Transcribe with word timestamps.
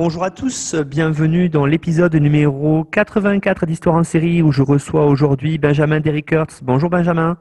Bonjour 0.00 0.22
à 0.22 0.30
tous, 0.30 0.76
bienvenue 0.76 1.48
dans 1.48 1.66
l'épisode 1.66 2.14
numéro 2.14 2.84
84 2.84 3.66
d'Histoire 3.66 3.96
en 3.96 4.04
série 4.04 4.42
où 4.42 4.52
je 4.52 4.62
reçois 4.62 5.04
aujourd'hui 5.04 5.58
Benjamin 5.58 5.98
Derrickertz. 5.98 6.60
Bonjour 6.62 6.88
Benjamin. 6.88 7.36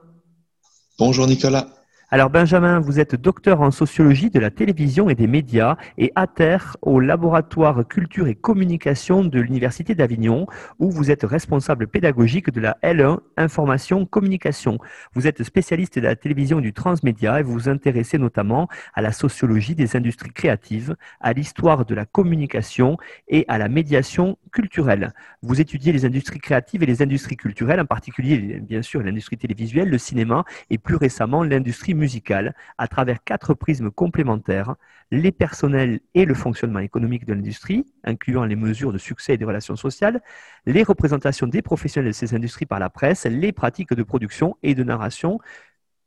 Bonjour 0.97 1.27
Nicolas. 1.27 1.67
Alors 2.09 2.29
Benjamin, 2.29 2.79
vous 2.79 3.01
êtes 3.01 3.15
docteur 3.15 3.59
en 3.59 3.69
sociologie 3.69 4.29
de 4.29 4.39
la 4.39 4.49
télévision 4.49 5.09
et 5.09 5.15
des 5.15 5.27
médias 5.27 5.75
et 5.97 6.13
ATER 6.15 6.57
au 6.81 7.01
laboratoire 7.01 7.85
culture 7.85 8.27
et 8.27 8.35
communication 8.35 9.25
de 9.25 9.41
l'Université 9.41 9.93
d'Avignon 9.93 10.47
où 10.79 10.89
vous 10.89 11.11
êtes 11.11 11.23
responsable 11.23 11.85
pédagogique 11.85 12.49
de 12.49 12.61
la 12.61 12.77
L1 12.81 13.17
information 13.35 14.05
communication. 14.05 14.77
Vous 15.15 15.27
êtes 15.27 15.43
spécialiste 15.43 15.99
de 15.99 16.05
la 16.05 16.15
télévision 16.15 16.59
et 16.59 16.61
du 16.61 16.71
transmédia 16.71 17.41
et 17.41 17.43
vous 17.43 17.51
vous 17.51 17.67
intéressez 17.67 18.17
notamment 18.17 18.69
à 18.93 19.01
la 19.01 19.11
sociologie 19.11 19.75
des 19.75 19.97
industries 19.97 20.31
créatives, 20.31 20.95
à 21.19 21.33
l'histoire 21.33 21.83
de 21.83 21.93
la 21.93 22.05
communication 22.05 22.95
et 23.27 23.43
à 23.49 23.57
la 23.57 23.67
médiation 23.67 24.37
culturelle. 24.53 25.13
Vous 25.41 25.59
étudiez 25.59 25.91
les 25.91 26.05
industries 26.05 26.39
créatives 26.39 26.83
et 26.83 26.85
les 26.85 27.01
industries 27.01 27.35
culturelles, 27.35 27.81
en 27.81 27.85
particulier 27.85 28.61
bien 28.61 28.81
sûr 28.81 29.03
l'industrie 29.03 29.37
télévisuelle, 29.37 29.89
le 29.89 29.97
cinéma 29.97 30.45
et 30.69 30.77
plus 30.77 30.95
récemment 30.95 31.43
l'industrie 31.43 31.96
musicale 31.97 32.55
à 32.77 32.87
travers 32.87 33.23
quatre 33.23 33.53
prismes 33.53 33.91
complémentaires, 33.91 34.75
les 35.11 35.31
personnels 35.31 35.99
et 36.13 36.25
le 36.25 36.33
fonctionnement 36.33 36.79
économique 36.79 37.25
de 37.25 37.33
l'industrie, 37.33 37.85
incluant 38.03 38.45
les 38.45 38.55
mesures 38.55 38.93
de 38.93 38.97
succès 38.97 39.33
et 39.33 39.37
des 39.37 39.45
relations 39.45 39.75
sociales, 39.75 40.21
les 40.65 40.83
représentations 40.83 41.47
des 41.47 41.61
professionnels 41.61 42.11
de 42.11 42.15
ces 42.15 42.35
industries 42.35 42.65
par 42.65 42.79
la 42.79 42.89
presse, 42.89 43.25
les 43.25 43.51
pratiques 43.51 43.93
de 43.93 44.03
production 44.03 44.57
et 44.63 44.75
de 44.75 44.83
narration, 44.83 45.39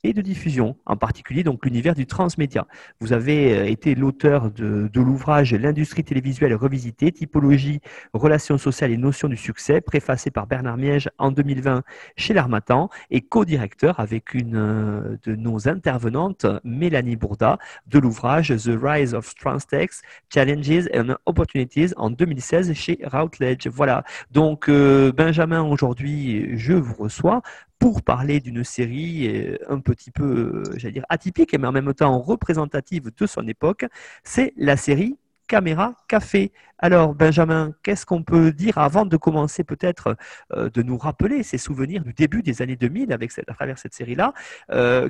et 0.04 0.12
de 0.12 0.22
diffusion, 0.22 0.76
en 0.86 0.96
particulier 0.96 1.42
donc 1.42 1.64
l'univers 1.64 1.94
du 1.94 2.06
transmédia. 2.06 2.66
Vous 3.00 3.12
avez 3.12 3.56
euh, 3.56 3.66
été 3.66 3.94
l'auteur 3.94 4.50
de, 4.50 4.88
l'ouvrage 4.94 5.54
L'industrie 5.54 6.04
télévisuelle 6.04 6.54
revisitée, 6.54 7.12
typologie, 7.12 7.80
relations 8.12 8.58
sociales 8.58 8.90
et 8.90 8.96
notions 8.96 9.28
du 9.28 9.36
succès, 9.36 9.80
préfacé 9.80 10.30
par 10.30 10.46
Bernard 10.46 10.76
Miège 10.76 11.08
en 11.18 11.30
2020 11.30 11.82
chez 12.16 12.34
l'Armatan 12.34 12.88
et 13.10 13.20
co-directeur 13.20 14.00
avec 14.00 14.34
une 14.34 14.56
euh, 14.56 15.16
de 15.24 15.34
nos 15.34 15.68
intervenantes, 15.68 16.46
Mélanie 16.64 17.16
Bourda, 17.16 17.58
de 17.86 17.98
l'ouvrage 17.98 18.48
The 18.48 18.72
Rise 18.80 19.14
of 19.14 19.34
Transtex, 19.34 20.02
Challenges 20.32 20.88
and 20.94 21.14
Opportunities 21.26 21.92
en 21.96 22.10
2016 22.10 22.72
chez 22.74 22.98
Routledge. 23.04 23.68
Voilà. 23.68 24.04
Donc, 24.30 24.68
euh, 24.68 25.12
Benjamin, 25.12 25.62
aujourd'hui, 25.62 26.56
je 26.56 26.72
vous 26.72 26.94
reçois 26.94 27.42
pour 27.80 28.02
parler 28.02 28.40
d'une 28.40 28.62
série 28.62 29.26
euh, 29.26 29.56
un 29.68 29.80
petit 29.80 30.10
peu, 30.12 30.24
euh, 30.24 30.64
j'allais 30.76 30.92
dire, 30.92 31.06
atypique, 31.08 31.58
mais 31.58 31.66
en 31.66 31.72
même 31.72 31.92
temps 31.94 32.20
représentative 32.20 33.10
de 33.16 33.26
son 33.26 33.48
époque. 33.48 33.86
C'est 34.22 34.52
la 34.56 34.76
série 34.76 35.16
Caméra 35.48 35.94
Café. 36.06 36.52
Alors, 36.78 37.14
Benjamin, 37.14 37.72
qu'est-ce 37.82 38.04
qu'on 38.04 38.22
peut 38.22 38.52
dire 38.52 38.76
avant 38.76 39.06
de 39.06 39.16
commencer 39.16 39.64
peut-être 39.64 40.16
euh, 40.52 40.68
de 40.68 40.82
nous 40.82 40.98
rappeler 40.98 41.42
ces 41.42 41.56
souvenirs 41.56 42.04
du 42.04 42.12
début 42.12 42.42
des 42.42 42.60
années 42.60 42.76
2000 42.76 43.12
avec 43.14 43.32
à 43.38 43.54
travers 43.54 43.78
cette 43.78 43.94
série-là? 43.94 44.34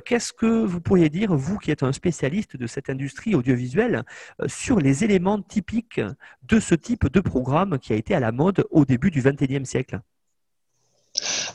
Qu'est-ce 0.05 0.31
que 0.31 0.65
vous 0.65 0.79
pourriez 0.79 1.09
dire, 1.09 1.35
vous 1.35 1.57
qui 1.57 1.71
êtes 1.71 1.83
un 1.83 1.91
spécialiste 1.91 2.55
de 2.55 2.67
cette 2.67 2.89
industrie 2.89 3.35
audiovisuelle, 3.35 4.03
sur 4.47 4.79
les 4.79 5.03
éléments 5.03 5.41
typiques 5.41 6.01
de 6.43 6.59
ce 6.59 6.73
type 6.73 7.07
de 7.07 7.19
programme 7.19 7.77
qui 7.79 7.91
a 7.91 7.97
été 7.97 8.15
à 8.15 8.21
la 8.21 8.31
mode 8.31 8.65
au 8.71 8.85
début 8.85 9.11
du 9.11 9.21
XXIe 9.21 9.65
siècle? 9.65 9.99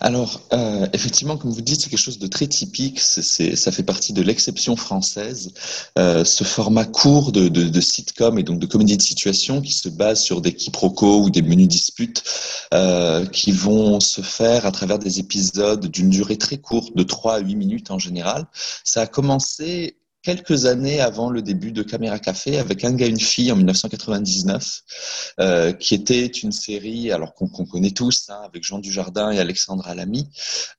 Alors, 0.00 0.40
euh, 0.52 0.86
effectivement, 0.92 1.36
comme 1.36 1.50
vous 1.50 1.62
dites, 1.62 1.80
c'est 1.80 1.90
quelque 1.90 1.98
chose 1.98 2.18
de 2.18 2.26
très 2.26 2.46
typique. 2.46 3.00
ça 3.00 3.72
fait 3.72 3.82
partie 3.82 4.12
de 4.12 4.22
l'exception 4.22 4.76
française. 4.76 5.52
Euh, 5.98 6.24
ce 6.24 6.44
format 6.44 6.84
court 6.84 7.32
de, 7.32 7.48
de, 7.48 7.80
sitcom 7.80 8.38
et 8.38 8.42
donc 8.42 8.58
de 8.58 8.66
comédie 8.66 8.96
de 8.96 9.02
situation 9.02 9.60
qui 9.60 9.72
se 9.72 9.88
base 9.88 10.20
sur 10.22 10.40
des 10.40 10.52
quiproquos 10.52 11.22
ou 11.22 11.30
des 11.30 11.42
menus 11.42 11.68
disputes 11.68 12.22
euh, 12.74 13.26
qui 13.26 13.52
vont 13.52 14.00
se 14.00 14.20
faire 14.20 14.66
à 14.66 14.72
travers 14.72 14.98
des 14.98 15.20
épisodes 15.20 15.86
d'une 15.86 16.10
durée 16.10 16.36
très 16.38 16.58
courte, 16.58 16.96
de 16.96 17.02
3 17.02 17.34
à 17.34 17.38
8 17.38 17.54
minutes 17.56 17.90
en 17.90 17.98
général. 17.98 18.46
Ça 18.84 19.02
a 19.02 19.06
commencé 19.06 19.96
quelques 20.26 20.64
années 20.64 21.00
avant 21.00 21.30
le 21.30 21.40
début 21.40 21.70
de 21.70 21.84
Caméra 21.84 22.18
Café 22.18 22.58
avec 22.58 22.82
Un 22.82 22.94
gars, 22.94 23.06
une 23.06 23.20
fille 23.20 23.52
en 23.52 23.56
1999, 23.56 24.82
euh, 25.38 25.72
qui 25.72 25.94
était 25.94 26.26
une 26.26 26.50
série, 26.50 27.12
alors 27.12 27.32
qu'on 27.32 27.46
connaît 27.46 27.92
tous, 27.92 28.28
hein, 28.28 28.40
avec 28.44 28.64
Jean 28.64 28.80
Dujardin 28.80 29.30
et 29.30 29.38
Alexandre 29.38 29.86
Alamy, 29.86 30.28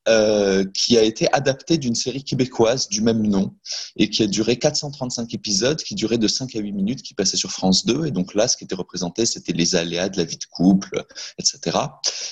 euh, 0.10 0.66
qui 0.74 0.98
a 0.98 1.02
été 1.02 1.34
adaptée 1.34 1.78
d'une 1.78 1.96
série 1.96 2.26
québécoise 2.26 2.90
du 2.90 3.00
même 3.00 3.26
nom 3.26 3.56
et 3.96 4.10
qui 4.10 4.22
a 4.22 4.28
duré 4.28 4.58
435 4.58 5.34
épisodes, 5.34 5.82
qui 5.82 5.96
durait 5.96 6.18
de 6.18 6.28
5 6.28 6.54
à 6.58 6.60
8 6.60 6.74
minutes, 6.74 7.02
qui 7.02 7.14
passait 7.14 7.38
sur 7.38 7.52
France 7.54 7.86
2. 7.86 8.08
Et 8.08 8.12
donc 8.12 8.36
là, 8.36 8.50
ce 8.50 8.58
qui 8.58 8.66
était 8.66 8.76
représenté, 8.76 9.26
c'était 9.26 9.54
les 9.54 9.78
aléas 9.78 10.10
de 10.10 10.18
la 10.18 10.26
vie 10.26 10.38
de 10.38 10.46
couple, 10.52 11.06
etc. 11.40 11.78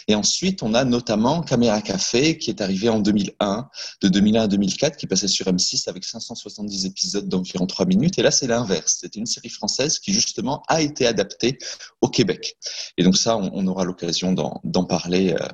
Et 0.09 0.15
ensuite, 0.15 0.63
on 0.63 0.73
a 0.73 0.83
notamment 0.83 1.43
Caméra 1.43 1.81
Café, 1.81 2.37
qui 2.37 2.49
est 2.49 2.59
arrivé 2.59 2.89
en 2.89 2.99
2001, 2.99 3.69
de 4.01 4.07
2001 4.09 4.41
à 4.41 4.47
2004, 4.47 4.97
qui 4.97 5.07
passait 5.07 5.29
sur 5.29 5.45
M6 5.45 5.87
avec 5.87 6.03
570 6.03 6.85
épisodes 6.85 7.04
d'environ 7.13 7.65
3 7.65 7.85
minutes. 7.85 8.19
Et 8.19 8.21
là, 8.21 8.31
c'est 8.31 8.47
l'inverse. 8.47 8.97
C'était 9.01 9.19
une 9.19 9.25
série 9.25 9.49
française 9.49 9.99
qui, 9.99 10.13
justement, 10.13 10.63
a 10.67 10.81
été 10.81 11.05
adaptée 11.05 11.57
au 12.01 12.09
Québec. 12.09 12.57
Et 12.97 13.03
donc 13.03 13.17
ça, 13.17 13.37
on, 13.37 13.67
aura 13.67 13.83
l'occasion 13.83 14.33
d'en 14.33 14.83
parler 14.85 15.35
euh, 15.39 15.47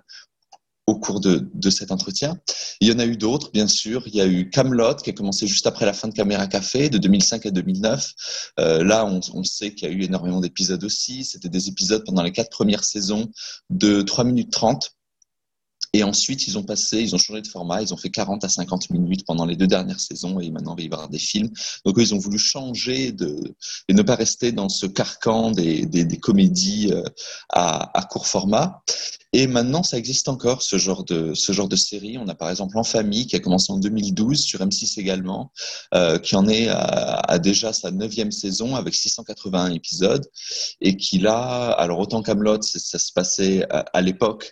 au 0.87 0.99
cours 0.99 1.21
de, 1.21 1.69
cet 1.69 1.91
entretien. 1.91 2.37
Il 2.81 2.87
y 2.87 2.91
en 2.91 2.99
a 2.99 3.05
eu 3.05 3.15
d'autres, 3.15 3.51
bien 3.51 3.67
sûr. 3.67 4.03
Il 4.07 4.15
y 4.15 4.21
a 4.21 4.27
eu 4.27 4.49
Camelot 4.49 4.95
qui 4.95 5.09
a 5.09 5.13
commencé 5.13 5.47
juste 5.47 5.67
après 5.67 5.85
la 5.85 5.93
fin 5.93 6.07
de 6.07 6.13
Caméra 6.13 6.47
Café, 6.47 6.89
de 6.89 6.97
2005 6.97 7.45
à 7.45 7.51
2009. 7.51 8.13
Euh, 8.59 8.83
là, 8.83 9.05
on, 9.05 9.21
on 9.33 9.43
sait 9.43 9.73
qu'il 9.73 9.89
y 9.89 9.91
a 9.91 9.95
eu 9.95 10.03
énormément 10.03 10.41
d'épisodes 10.41 10.83
aussi. 10.83 11.23
C'était 11.23 11.49
des 11.49 11.69
épisodes 11.69 12.03
pendant 12.05 12.23
les 12.23 12.31
quatre 12.31 12.49
premières 12.49 12.83
saisons 12.83 13.29
de 13.69 14.01
3 14.01 14.23
minutes 14.23 14.51
30. 14.51 14.95
Et 15.93 16.03
ensuite, 16.03 16.47
ils 16.47 16.57
ont 16.57 16.63
passé, 16.63 17.01
ils 17.01 17.13
ont 17.15 17.17
changé 17.17 17.41
de 17.41 17.47
format, 17.47 17.81
ils 17.81 17.93
ont 17.93 17.97
fait 17.97 18.09
40 18.09 18.43
à 18.45 18.49
50 18.49 18.91
minutes 18.91 19.25
pendant 19.25 19.45
les 19.45 19.57
deux 19.57 19.67
dernières 19.67 19.99
saisons 19.99 20.39
et 20.39 20.49
maintenant 20.49 20.75
il 20.77 20.89
va 20.89 20.95
y 20.95 20.97
avoir 20.97 21.09
des 21.09 21.19
films. 21.19 21.49
Donc 21.85 21.95
ils 21.97 22.15
ont 22.15 22.17
voulu 22.17 22.37
changer 22.37 23.11
de, 23.11 23.53
et 23.89 23.93
ne 23.93 24.01
pas 24.01 24.15
rester 24.15 24.53
dans 24.53 24.69
ce 24.69 24.85
carcan 24.85 25.51
des, 25.51 25.85
des, 25.85 26.05
des 26.05 26.17
comédies 26.17 26.89
euh, 26.91 27.03
à, 27.49 27.97
à 27.97 28.03
court 28.03 28.27
format. 28.27 28.81
Et 29.33 29.47
maintenant, 29.47 29.81
ça 29.81 29.97
existe 29.97 30.27
encore, 30.27 30.61
ce 30.61 30.77
genre 30.77 31.05
de, 31.05 31.33
ce 31.33 31.53
genre 31.53 31.69
de 31.69 31.77
série. 31.77 32.17
On 32.17 32.27
a 32.27 32.35
par 32.35 32.49
exemple 32.49 32.77
En 32.77 32.83
Famille, 32.83 33.27
qui 33.27 33.37
a 33.37 33.39
commencé 33.39 33.71
en 33.71 33.77
2012 33.77 34.37
sur 34.37 34.59
M6 34.59 34.99
également, 34.99 35.53
euh, 35.93 36.17
qui 36.17 36.35
en 36.35 36.49
est 36.49 36.67
à, 36.69 37.39
déjà 37.39 37.71
sa 37.71 37.91
neuvième 37.91 38.31
saison 38.31 38.75
avec 38.75 38.93
681 38.93 39.71
épisodes 39.71 40.27
et 40.81 40.97
qui 40.97 41.17
là, 41.17 41.71
alors 41.71 41.99
autant 41.99 42.21
Camelot, 42.21 42.61
ça 42.61 42.99
se 42.99 43.13
passait 43.13 43.65
à, 43.69 44.01
l'époque 44.01 44.51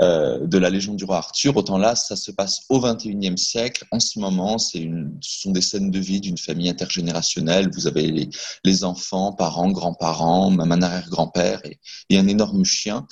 euh, 0.00 0.46
de 0.46 0.56
la 0.56 0.70
légende 0.70 0.96
du 0.96 1.04
roi 1.04 1.18
Arthur, 1.18 1.54
autant 1.56 1.76
là, 1.76 1.94
ça 1.94 2.16
se 2.16 2.30
passe 2.30 2.62
au 2.70 2.80
21e 2.80 3.36
siècle. 3.36 3.84
En 3.90 4.00
ce 4.00 4.18
moment, 4.18 4.56
ce 4.56 4.78
sont 5.20 5.50
des 5.50 5.60
scènes 5.60 5.90
de 5.90 5.98
vie 5.98 6.22
d'une 6.22 6.38
famille 6.38 6.70
intergénérationnelle. 6.70 7.70
Vous 7.74 7.86
avez 7.86 8.30
les, 8.64 8.84
enfants, 8.84 9.32
parents, 9.32 9.70
grands-parents, 9.70 10.50
même 10.50 10.72
un 10.72 10.82
arrière-grand-père 10.82 11.60
et, 12.08 12.18
un 12.18 12.28
énorme 12.28 12.64
chien. 12.64 13.06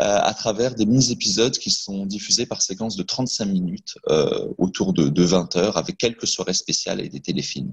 Euh, 0.00 0.18
des 0.52 0.86
mini-épisodes 0.86 1.56
qui 1.56 1.70
sont 1.70 2.06
diffusés 2.06 2.46
par 2.46 2.62
séquence 2.62 2.96
de 2.96 3.02
35 3.02 3.46
minutes 3.46 3.94
euh, 4.08 4.48
autour 4.58 4.92
de, 4.92 5.08
de, 5.08 5.22
20 5.22 5.56
heures 5.56 5.76
avec 5.76 5.96
quelques 5.96 6.26
soirées 6.26 6.54
spéciales 6.54 7.00
et 7.00 7.08
des 7.08 7.20
téléfilms. 7.20 7.72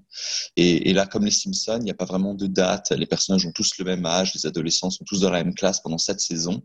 Et, 0.55 0.93
là, 0.93 1.05
comme 1.05 1.25
les 1.25 1.31
Simpsons, 1.31 1.77
il 1.79 1.83
n'y 1.83 1.91
a 1.91 1.95
pas 1.95 2.05
vraiment 2.05 2.33
de 2.33 2.47
date. 2.47 2.91
Les 2.91 3.05
personnages 3.05 3.45
ont 3.45 3.51
tous 3.51 3.77
le 3.77 3.85
même 3.85 4.05
âge. 4.05 4.33
Les 4.33 4.45
adolescents 4.45 4.89
sont 4.89 5.03
tous 5.05 5.21
dans 5.21 5.29
la 5.29 5.43
même 5.43 5.53
classe 5.53 5.81
pendant 5.81 5.97
cette 5.97 6.19
saison, 6.19 6.61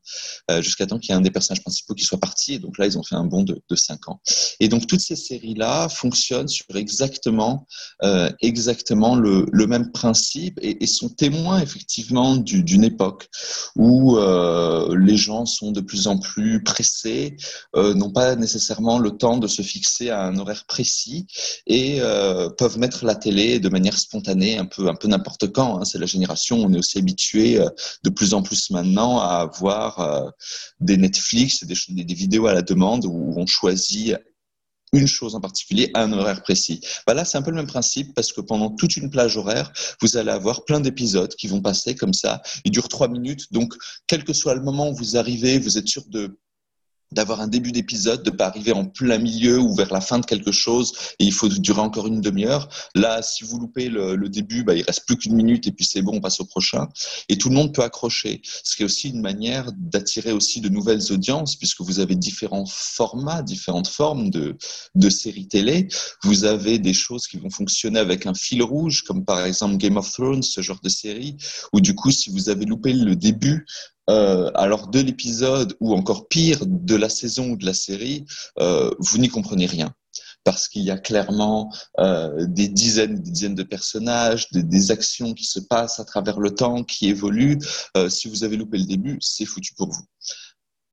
euh, 0.50 0.62
jusqu'à 0.62 0.86
temps 0.86 0.98
qu'il 0.98 1.10
y 1.10 1.12
ait 1.12 1.18
un 1.18 1.20
des 1.20 1.30
personnages 1.30 1.62
principaux 1.62 1.82
faut 1.88 1.94
qu'ils 1.94 2.06
soient 2.06 2.20
partis. 2.20 2.54
Et 2.54 2.58
donc 2.58 2.78
là, 2.78 2.86
ils 2.86 2.96
ont 2.96 3.02
fait 3.02 3.16
un 3.16 3.24
bond 3.24 3.42
de, 3.42 3.60
de 3.68 3.76
5 3.76 4.08
ans. 4.08 4.20
Et 4.60 4.68
donc 4.68 4.86
toutes 4.86 5.00
ces 5.00 5.16
séries-là 5.16 5.88
fonctionnent 5.88 6.48
sur 6.48 6.76
exactement, 6.76 7.66
euh, 8.04 8.30
exactement 8.40 9.16
le, 9.16 9.46
même 9.66 9.90
principe 9.90 10.58
et, 10.62 10.86
sont 10.86 11.08
témoins 11.08 11.60
effectivement 11.60 12.36
d'une 12.36 12.84
époque 12.84 13.28
où 13.76 14.16
les 14.94 15.16
gens 15.16 15.46
sont 15.46 15.72
de 15.72 15.80
plus 15.80 16.01
en 16.06 16.18
plus 16.18 16.62
pressés, 16.62 17.36
euh, 17.76 17.94
n'ont 17.94 18.10
pas 18.10 18.36
nécessairement 18.36 18.98
le 18.98 19.10
temps 19.12 19.38
de 19.38 19.46
se 19.46 19.62
fixer 19.62 20.10
à 20.10 20.22
un 20.22 20.38
horaire 20.38 20.64
précis 20.66 21.26
et 21.66 22.00
euh, 22.00 22.48
peuvent 22.50 22.78
mettre 22.78 23.04
la 23.04 23.14
télé 23.14 23.60
de 23.60 23.68
manière 23.68 23.98
spontanée, 23.98 24.58
un 24.58 24.66
peu, 24.66 24.88
un 24.88 24.94
peu 24.94 25.08
n'importe 25.08 25.52
quand. 25.52 25.78
Hein. 25.78 25.84
C'est 25.84 25.98
la 25.98 26.06
génération, 26.06 26.58
on 26.58 26.72
est 26.72 26.78
aussi 26.78 26.98
habitué 26.98 27.60
euh, 27.60 27.68
de 28.04 28.10
plus 28.10 28.34
en 28.34 28.42
plus 28.42 28.70
maintenant 28.70 29.18
à 29.18 29.36
avoir 29.36 30.32
des 30.80 30.96
Netflix, 30.96 31.64
des, 31.64 31.76
des 32.04 32.14
vidéos 32.14 32.46
à 32.46 32.54
la 32.54 32.62
demande 32.62 33.04
où 33.04 33.34
on 33.36 33.46
choisit 33.46 34.16
une 34.92 35.06
chose 35.06 35.34
en 35.34 35.40
particulier 35.40 35.90
à 35.94 36.02
un 36.02 36.12
horaire 36.12 36.42
précis. 36.42 36.80
Bah 37.06 37.14
là, 37.14 37.24
c'est 37.24 37.38
un 37.38 37.42
peu 37.42 37.50
le 37.50 37.56
même 37.56 37.66
principe 37.66 38.14
parce 38.14 38.32
que 38.32 38.40
pendant 38.40 38.70
toute 38.70 38.96
une 38.96 39.10
plage 39.10 39.36
horaire, 39.36 39.72
vous 40.00 40.16
allez 40.16 40.30
avoir 40.30 40.64
plein 40.64 40.80
d'épisodes 40.80 41.34
qui 41.34 41.46
vont 41.46 41.60
passer 41.60 41.94
comme 41.94 42.12
ça. 42.12 42.42
Ils 42.64 42.70
durent 42.70 42.88
trois 42.88 43.08
minutes. 43.08 43.52
Donc, 43.52 43.74
quel 44.06 44.24
que 44.24 44.32
soit 44.32 44.54
le 44.54 44.62
moment 44.62 44.90
où 44.90 44.94
vous 44.94 45.16
arrivez, 45.16 45.58
vous 45.58 45.78
êtes 45.78 45.88
sûr 45.88 46.04
de 46.08 46.38
d'avoir 47.12 47.40
un 47.40 47.48
début 47.48 47.72
d'épisode, 47.72 48.22
de 48.22 48.30
pas 48.30 48.46
arriver 48.46 48.72
en 48.72 48.84
plein 48.84 49.18
milieu 49.18 49.58
ou 49.58 49.74
vers 49.74 49.92
la 49.92 50.00
fin 50.00 50.18
de 50.18 50.26
quelque 50.26 50.52
chose 50.52 50.92
et 51.18 51.24
il 51.24 51.32
faut 51.32 51.48
durer 51.48 51.80
encore 51.80 52.06
une 52.06 52.20
demi-heure. 52.20 52.68
Là, 52.94 53.22
si 53.22 53.44
vous 53.44 53.58
loupez 53.58 53.88
le, 53.88 54.16
début, 54.28 54.64
bah, 54.64 54.74
il 54.74 54.82
reste 54.82 55.06
plus 55.06 55.16
qu'une 55.16 55.34
minute 55.34 55.66
et 55.66 55.72
puis 55.72 55.84
c'est 55.84 56.02
bon, 56.02 56.16
on 56.16 56.20
passe 56.20 56.40
au 56.40 56.44
prochain. 56.44 56.88
Et 57.28 57.36
tout 57.36 57.48
le 57.48 57.54
monde 57.54 57.74
peut 57.74 57.82
accrocher. 57.82 58.40
Ce 58.44 58.76
qui 58.76 58.82
est 58.82 58.84
aussi 58.84 59.10
une 59.10 59.20
manière 59.20 59.70
d'attirer 59.76 60.32
aussi 60.32 60.60
de 60.60 60.68
nouvelles 60.68 61.12
audiences 61.12 61.56
puisque 61.56 61.80
vous 61.80 62.00
avez 62.00 62.14
différents 62.14 62.66
formats, 62.66 63.42
différentes 63.42 63.88
formes 63.88 64.30
de, 64.30 64.56
de 64.94 65.10
séries 65.10 65.48
télé. 65.48 65.88
Vous 66.22 66.44
avez 66.44 66.78
des 66.78 66.94
choses 66.94 67.26
qui 67.26 67.36
vont 67.36 67.50
fonctionner 67.50 67.98
avec 67.98 68.26
un 68.26 68.34
fil 68.34 68.62
rouge, 68.62 69.02
comme 69.02 69.24
par 69.24 69.44
exemple 69.44 69.76
Game 69.76 69.96
of 69.96 70.10
Thrones, 70.10 70.42
ce 70.42 70.60
genre 70.60 70.80
de 70.82 70.88
série, 70.88 71.36
où 71.72 71.80
du 71.80 71.94
coup, 71.94 72.10
si 72.10 72.30
vous 72.30 72.48
avez 72.48 72.64
loupé 72.64 72.92
le 72.92 73.16
début, 73.16 73.66
euh, 74.10 74.50
alors 74.54 74.88
de 74.88 75.00
l'épisode 75.00 75.76
ou 75.80 75.94
encore 75.94 76.28
pire 76.28 76.64
de 76.66 76.96
la 76.96 77.08
saison 77.08 77.50
ou 77.50 77.56
de 77.56 77.66
la 77.66 77.74
série, 77.74 78.24
euh, 78.58 78.90
vous 78.98 79.18
n'y 79.18 79.28
comprenez 79.28 79.66
rien 79.66 79.94
parce 80.44 80.68
qu'il 80.68 80.82
y 80.82 80.90
a 80.90 80.98
clairement 80.98 81.72
euh, 81.98 82.46
des 82.46 82.68
dizaines, 82.68 83.20
des 83.20 83.30
dizaines 83.30 83.54
de 83.54 83.62
personnages, 83.62 84.50
des, 84.50 84.62
des, 84.62 84.90
actions 84.90 85.34
qui 85.34 85.44
se 85.44 85.60
passent 85.60 86.00
à 86.00 86.04
travers 86.04 86.40
le 86.40 86.54
temps, 86.54 86.84
qui 86.84 87.08
évoluent. 87.08 87.58
Euh, 87.96 88.08
si 88.08 88.28
vous 88.28 88.44
avez 88.44 88.56
loupé 88.56 88.78
le 88.78 88.84
début, 88.84 89.18
c'est 89.20 89.44
foutu 89.44 89.74
pour 89.74 89.90
vous. 89.90 90.04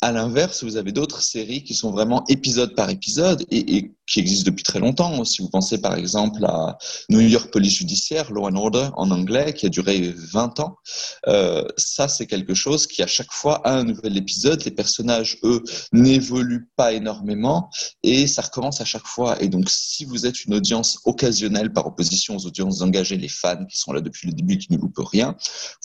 À 0.01 0.11
l'inverse, 0.11 0.63
vous 0.63 0.77
avez 0.77 0.91
d'autres 0.91 1.21
séries 1.21 1.63
qui 1.63 1.73
sont 1.73 1.91
vraiment 1.91 2.23
épisode 2.27 2.73
par 2.75 2.89
épisode 2.89 3.43
et, 3.49 3.75
et, 3.75 3.93
qui 4.09 4.19
existent 4.19 4.49
depuis 4.49 4.63
très 4.63 4.79
longtemps. 4.79 5.23
Si 5.23 5.41
vous 5.41 5.49
pensez 5.49 5.79
par 5.79 5.95
exemple 5.95 6.43
à 6.45 6.77
New 7.09 7.19
York 7.19 7.51
Police 7.51 7.75
Judiciaire, 7.75 8.31
Law 8.31 8.47
and 8.47 8.55
Order 8.55 8.89
en 8.95 9.11
anglais, 9.11 9.53
qui 9.53 9.65
a 9.65 9.69
duré 9.69 10.13
20 10.33 10.59
ans, 10.59 10.77
euh, 11.27 11.63
ça 11.77 12.07
c'est 12.07 12.25
quelque 12.25 12.53
chose 12.53 12.87
qui 12.87 13.03
à 13.03 13.07
chaque 13.07 13.31
fois 13.31 13.61
a 13.67 13.73
un 13.73 13.83
nouvel 13.83 14.17
épisode. 14.17 14.63
Les 14.65 14.71
personnages, 14.71 15.37
eux, 15.43 15.63
n'évoluent 15.93 16.69
pas 16.75 16.93
énormément 16.93 17.69
et 18.03 18.27
ça 18.27 18.41
recommence 18.41 18.81
à 18.81 18.85
chaque 18.85 19.05
fois. 19.05 19.41
Et 19.41 19.47
donc 19.47 19.69
si 19.69 20.05
vous 20.05 20.25
êtes 20.25 20.45
une 20.45 20.55
audience 20.55 20.99
occasionnelle 21.05 21.71
par 21.71 21.85
opposition 21.85 22.35
aux 22.35 22.45
audiences 22.45 22.81
engagées, 22.81 23.17
les 23.17 23.27
fans 23.27 23.65
qui 23.65 23.77
sont 23.77 23.93
là 23.93 24.01
depuis 24.01 24.27
le 24.27 24.33
début, 24.33 24.57
qui 24.57 24.71
ne 24.73 24.77
loupent 24.77 24.97
rien, 24.97 25.35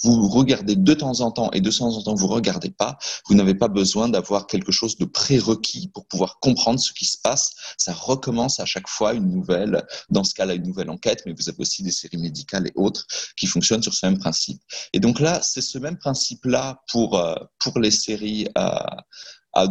vous 0.03 0.29
regardez 0.29 0.77
de 0.77 0.95
temps 0.95 1.21
en 1.21 1.31
temps 1.31 1.51
et 1.53 1.61
de 1.61 1.71
temps 1.71 1.95
en 1.95 2.03
temps 2.03 2.15
vous 2.15 2.27
regardez 2.27 2.71
pas, 2.71 2.97
vous 3.29 3.35
n'avez 3.35 3.55
pas 3.55 3.69
besoin 3.69 4.09
d'avoir 4.09 4.47
quelque 4.47 4.73
chose 4.73 4.97
de 4.97 5.05
prérequis 5.05 5.89
pour 5.89 6.07
pouvoir 6.07 6.39
comprendre 6.41 6.81
ce 6.81 6.93
qui 6.93 7.05
se 7.05 7.19
passe. 7.23 7.55
Ça 7.77 7.93
recommence 8.15 8.61
à 8.61 8.65
chaque 8.65 8.89
fois 8.89 9.15
une 9.15 9.31
nouvelle, 9.31 9.85
dans 10.11 10.25
ce 10.25 10.35
cas-là, 10.35 10.55
une 10.55 10.67
nouvelle 10.67 10.91
enquête, 10.91 11.23
mais 11.27 11.33
vous 11.33 11.49
avez 11.49 11.61
aussi 11.61 11.83
des 11.83 11.91
séries 11.91 12.19
médicales 12.19 12.67
et 12.67 12.73
autres 12.75 13.07
qui 13.37 13.47
fonctionnent 13.47 13.83
sur 13.83 13.95
ce 13.95 14.07
même 14.07 14.19
principe. 14.19 14.61
Et 14.93 15.01
donc 15.01 15.21
là, 15.21 15.41
c'est 15.43 15.61
ce 15.61 15.79
même 15.79 15.99
principe-là 15.99 16.83
pour, 16.91 17.19
euh, 17.19 17.35
pour 17.59 17.79
les 17.79 17.91
séries 17.91 18.49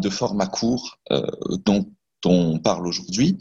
de 0.01 0.09
format 0.09 0.47
court 0.47 0.97
euh, 1.11 1.25
dont 1.65 1.91
on 2.25 2.59
parle 2.59 2.87
aujourd'hui. 2.87 3.37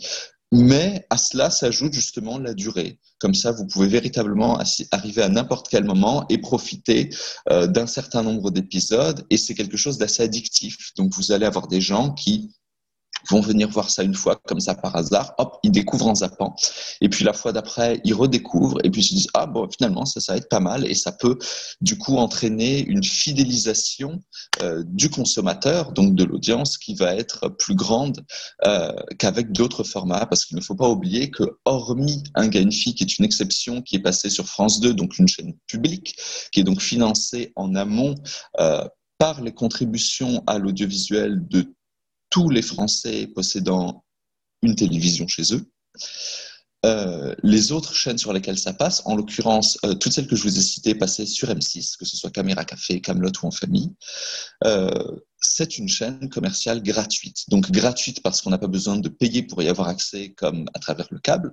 Mais 0.54 1.06
à 1.08 1.16
cela 1.16 1.50
s'ajoute 1.50 1.94
justement 1.94 2.38
la 2.38 2.52
durée. 2.52 2.98
Comme 3.18 3.34
ça, 3.34 3.52
vous 3.52 3.66
pouvez 3.66 3.88
véritablement 3.88 4.60
arriver 4.90 5.22
à 5.22 5.30
n'importe 5.30 5.68
quel 5.70 5.84
moment 5.84 6.26
et 6.28 6.36
profiter 6.36 7.08
euh, 7.50 7.66
d'un 7.66 7.86
certain 7.86 8.22
nombre 8.22 8.50
d'épisodes. 8.50 9.24
Et 9.30 9.38
c'est 9.38 9.54
quelque 9.54 9.78
chose 9.78 9.96
d'assez 9.96 10.22
addictif. 10.22 10.92
Donc, 10.96 11.14
vous 11.14 11.32
allez 11.32 11.46
avoir 11.46 11.68
des 11.68 11.80
gens 11.80 12.12
qui 12.12 12.54
vont 13.28 13.40
venir 13.40 13.68
voir 13.68 13.90
ça 13.90 14.02
une 14.02 14.14
fois, 14.14 14.36
comme 14.46 14.60
ça 14.60 14.74
par 14.74 14.96
hasard, 14.96 15.34
hop, 15.38 15.58
ils 15.62 15.70
découvrent 15.70 16.08
en 16.08 16.14
zappant. 16.14 16.54
Et 17.00 17.08
puis 17.08 17.24
la 17.24 17.32
fois 17.32 17.52
d'après, 17.52 18.00
ils 18.04 18.14
redécouvrent 18.14 18.78
et 18.84 18.90
puis 18.90 19.02
ils 19.02 19.04
se 19.04 19.14
disent, 19.14 19.28
ah 19.34 19.46
bon, 19.46 19.68
finalement, 19.70 20.04
ça, 20.04 20.20
ça 20.20 20.32
va 20.32 20.38
être 20.38 20.48
pas 20.48 20.60
mal 20.60 20.86
et 20.86 20.94
ça 20.94 21.12
peut 21.12 21.38
du 21.80 21.98
coup 21.98 22.16
entraîner 22.16 22.80
une 22.80 23.04
fidélisation 23.04 24.20
euh, 24.62 24.82
du 24.86 25.10
consommateur, 25.10 25.92
donc 25.92 26.14
de 26.14 26.24
l'audience, 26.24 26.78
qui 26.78 26.94
va 26.94 27.14
être 27.14 27.48
plus 27.48 27.74
grande 27.74 28.24
euh, 28.66 28.92
qu'avec 29.18 29.52
d'autres 29.52 29.84
formats, 29.84 30.26
parce 30.26 30.44
qu'il 30.44 30.56
ne 30.56 30.62
faut 30.62 30.74
pas 30.74 30.88
oublier 30.88 31.30
que 31.30 31.44
hormis 31.64 32.22
un 32.34 32.48
gain 32.48 32.68
qui 32.68 32.96
est 33.00 33.18
une 33.18 33.24
exception 33.24 33.82
qui 33.82 33.96
est 33.96 34.00
passée 34.00 34.30
sur 34.30 34.46
France 34.46 34.80
2, 34.80 34.94
donc 34.94 35.18
une 35.18 35.28
chaîne 35.28 35.54
publique, 35.66 36.16
qui 36.52 36.60
est 36.60 36.64
donc 36.64 36.80
financée 36.80 37.52
en 37.56 37.74
amont 37.74 38.14
euh, 38.60 38.86
par 39.18 39.40
les 39.40 39.52
contributions 39.52 40.42
à 40.46 40.58
l'audiovisuel 40.58 41.46
de 41.48 41.72
tous 42.32 42.48
les 42.48 42.62
Français 42.62 43.28
possédant 43.28 44.04
une 44.62 44.74
télévision 44.74 45.28
chez 45.28 45.54
eux. 45.54 45.70
Euh, 46.84 47.32
les 47.44 47.70
autres 47.70 47.94
chaînes 47.94 48.18
sur 48.18 48.32
lesquelles 48.32 48.58
ça 48.58 48.72
passe, 48.72 49.02
en 49.04 49.14
l'occurrence, 49.14 49.78
euh, 49.84 49.94
toutes 49.94 50.12
celles 50.12 50.26
que 50.26 50.34
je 50.34 50.42
vous 50.42 50.58
ai 50.58 50.62
citées 50.62 50.96
passaient 50.96 51.26
sur 51.26 51.48
M6, 51.48 51.96
que 51.96 52.04
ce 52.04 52.16
soit 52.16 52.30
Caméra 52.30 52.64
Café, 52.64 53.00
Camelot 53.00 53.30
ou 53.40 53.46
En 53.46 53.50
Famille, 53.52 53.94
euh, 54.64 54.90
c'est 55.38 55.78
une 55.78 55.88
chaîne 55.88 56.28
commerciale 56.28 56.82
gratuite. 56.82 57.44
Donc 57.50 57.70
gratuite 57.70 58.20
parce 58.22 58.42
qu'on 58.42 58.50
n'a 58.50 58.58
pas 58.58 58.66
besoin 58.66 58.96
de 58.96 59.08
payer 59.08 59.44
pour 59.44 59.62
y 59.62 59.68
avoir 59.68 59.88
accès 59.88 60.32
comme 60.32 60.64
à 60.74 60.80
travers 60.80 61.06
le 61.10 61.20
câble, 61.20 61.52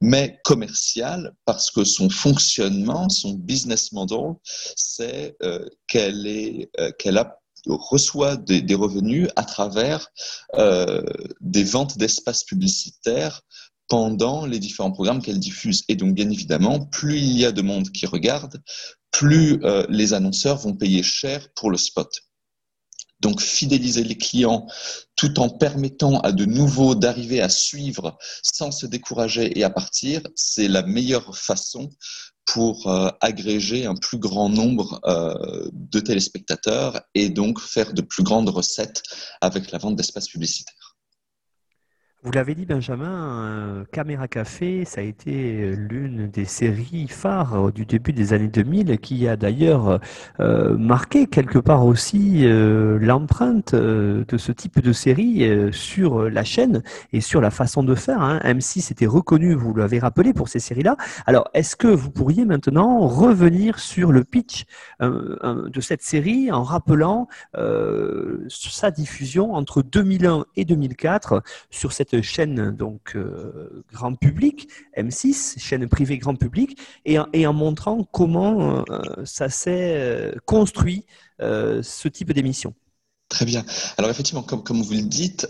mais 0.00 0.38
commerciale 0.44 1.32
parce 1.44 1.72
que 1.72 1.82
son 1.82 2.08
fonctionnement, 2.08 3.08
son 3.08 3.32
business 3.32 3.90
model, 3.90 4.34
c'est 4.76 5.36
qu'elle 5.86 6.26
est, 6.26 6.70
qu'elle 6.98 7.18
a 7.18 7.37
reçoit 7.66 8.36
des, 8.36 8.74
revenus 8.74 9.28
à 9.36 9.44
travers 9.44 10.08
euh, 10.54 11.02
des 11.40 11.64
ventes 11.64 11.98
d'espaces 11.98 12.44
publicitaires 12.44 13.42
pendant 13.88 14.46
les 14.46 14.58
différents 14.58 14.92
programmes 14.92 15.22
qu'elle 15.22 15.40
diffuse. 15.40 15.84
Et 15.88 15.96
donc, 15.96 16.14
bien 16.14 16.30
évidemment, 16.30 16.80
plus 16.80 17.18
il 17.18 17.38
y 17.38 17.44
a 17.44 17.52
de 17.52 17.62
monde 17.62 17.90
qui 17.90 18.06
regarde, 18.06 18.62
plus 19.10 19.64
euh, 19.64 19.86
les 19.88 20.12
annonceurs 20.12 20.58
vont 20.58 20.74
payer 20.74 21.02
cher 21.02 21.48
pour 21.54 21.70
le 21.70 21.78
spot. 21.78 22.22
Donc, 23.20 23.40
fidéliser 23.40 24.04
les 24.04 24.16
clients 24.16 24.66
tout 25.16 25.40
en 25.40 25.48
permettant 25.48 26.20
à 26.20 26.30
de 26.30 26.44
nouveaux 26.44 26.94
d'arriver 26.94 27.40
à 27.40 27.48
suivre 27.48 28.16
sans 28.42 28.70
se 28.70 28.86
décourager 28.86 29.58
et 29.58 29.64
à 29.64 29.70
partir, 29.70 30.20
c'est 30.36 30.68
la 30.68 30.82
meilleure 30.82 31.36
façon 31.36 31.90
pour 32.48 32.88
euh, 32.88 33.10
agréger 33.20 33.84
un 33.84 33.94
plus 33.94 34.18
grand 34.18 34.48
nombre 34.48 35.00
euh, 35.04 35.68
de 35.72 36.00
téléspectateurs 36.00 37.00
et 37.14 37.28
donc 37.28 37.60
faire 37.60 37.92
de 37.92 38.00
plus 38.00 38.22
grandes 38.22 38.48
recettes 38.48 39.02
avec 39.42 39.70
la 39.70 39.78
vente 39.78 39.96
d'espaces 39.96 40.28
publicitaires. 40.28 40.77
Vous 42.24 42.32
l'avez 42.32 42.56
dit, 42.56 42.66
Benjamin, 42.66 43.44
euh, 43.44 43.84
Caméra 43.92 44.26
Café, 44.26 44.84
ça 44.84 45.02
a 45.02 45.04
été 45.04 45.70
l'une 45.76 46.28
des 46.28 46.46
séries 46.46 47.06
phares 47.06 47.70
du 47.70 47.86
début 47.86 48.12
des 48.12 48.32
années 48.32 48.48
2000 48.48 48.98
qui 48.98 49.28
a 49.28 49.36
d'ailleurs 49.36 50.00
euh, 50.40 50.76
marqué 50.76 51.28
quelque 51.28 51.60
part 51.60 51.86
aussi 51.86 52.44
euh, 52.44 52.98
l'empreinte 53.00 53.74
euh, 53.74 54.24
de 54.26 54.36
ce 54.36 54.50
type 54.50 54.80
de 54.80 54.92
série 54.92 55.44
euh, 55.44 55.70
sur 55.70 56.28
la 56.28 56.42
chaîne 56.42 56.82
et 57.12 57.20
sur 57.20 57.40
la 57.40 57.52
façon 57.52 57.84
de 57.84 57.94
faire. 57.94 58.20
Hein. 58.20 58.40
M6 58.42 58.90
était 58.90 59.06
reconnu, 59.06 59.54
vous 59.54 59.72
l'avez 59.72 60.00
rappelé, 60.00 60.32
pour 60.32 60.48
ces 60.48 60.58
séries-là. 60.58 60.96
Alors, 61.24 61.48
est-ce 61.54 61.76
que 61.76 61.86
vous 61.86 62.10
pourriez 62.10 62.44
maintenant 62.44 62.98
revenir 63.06 63.78
sur 63.78 64.10
le 64.10 64.24
pitch 64.24 64.64
de 65.00 65.80
cette 65.80 66.02
série 66.02 66.50
en 66.50 66.64
rappelant 66.64 67.28
sa 68.48 68.90
diffusion 68.90 69.54
entre 69.54 69.82
2001 69.82 70.44
et 70.56 70.64
2004 70.64 71.42
sur 71.70 71.92
cette 71.92 72.07
chaîne 72.22 72.70
donc 72.70 73.14
euh, 73.14 73.84
grand 73.92 74.14
public, 74.14 74.68
M6, 74.96 75.58
chaîne 75.58 75.88
privée 75.88 76.18
grand 76.18 76.34
public, 76.34 76.78
et 77.04 77.18
en, 77.18 77.52
montrant 77.52 78.04
comment 78.04 78.84
euh, 78.90 79.02
ça 79.24 79.48
s'est 79.48 79.96
euh, 79.96 80.32
construit 80.44 81.04
ce 81.40 82.08
type 82.08 82.32
d'émission. 82.32 82.74
Très 83.28 83.44
bien. 83.44 83.64
Alors 83.96 84.10
effectivement, 84.10 84.42
comme, 84.42 84.64
comme 84.64 84.82
vous 84.82 84.94
le 84.94 85.02
dites, 85.02 85.46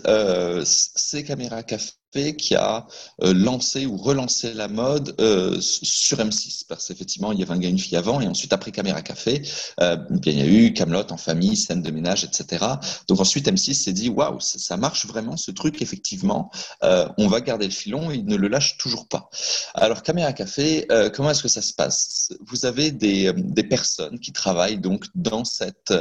ces 0.65 1.23
caméras 1.23 1.63
café 1.63 1.93
qui 2.11 2.55
a 2.55 2.87
euh, 3.21 3.33
lancé 3.33 3.85
ou 3.85 3.95
relancé 3.95 4.53
la 4.53 4.67
mode 4.67 5.15
euh, 5.21 5.59
sur 5.61 6.17
M6 6.17 6.63
parce 6.67 6.87
qu'effectivement 6.87 7.31
il 7.31 7.39
y 7.39 7.43
avait 7.43 7.53
un 7.53 7.59
gars 7.59 7.69
une 7.69 7.77
fille 7.77 7.97
avant 7.97 8.19
et 8.19 8.27
ensuite 8.27 8.51
après 8.51 8.71
Caméra 8.71 9.03
Café 9.03 9.43
euh, 9.79 9.95
bien 10.09 10.33
il 10.33 10.39
y 10.39 10.41
a 10.41 10.47
eu 10.47 10.73
Camelot 10.73 11.11
en 11.11 11.17
famille 11.17 11.55
scène 11.55 11.83
de 11.83 11.91
ménage 11.91 12.23
etc 12.23 12.65
donc 13.07 13.19
ensuite 13.19 13.47
M6 13.47 13.75
s'est 13.75 13.93
dit 13.93 14.09
waouh 14.09 14.39
ça, 14.39 14.75
marche 14.77 15.05
vraiment 15.05 15.37
ce 15.37 15.51
truc 15.51 15.81
effectivement 15.83 16.49
on 16.81 17.27
va 17.27 17.41
garder 17.41 17.65
le 17.65 17.71
filon 17.71 18.09
et 18.09 18.15
il 18.15 18.25
ne 18.25 18.35
le 18.35 18.47
lâche 18.47 18.77
toujours 18.77 19.07
pas. 19.07 19.29
Alors 19.73 20.03
Caméra 20.03 20.33
Café 20.33 20.87
comment 21.13 21.31
est-ce 21.31 21.43
que 21.43 21.49
ça 21.49 21.61
se 21.61 21.73
passe? 21.73 22.31
Vous 22.47 22.65
avez 22.65 22.91
des, 22.91 23.33
des 23.35 23.63
personnes 23.63 24.19
qui 24.19 24.31
travaillent 24.31 24.79
donc 24.79 25.05
dans 25.15 25.43
cette 25.43 25.93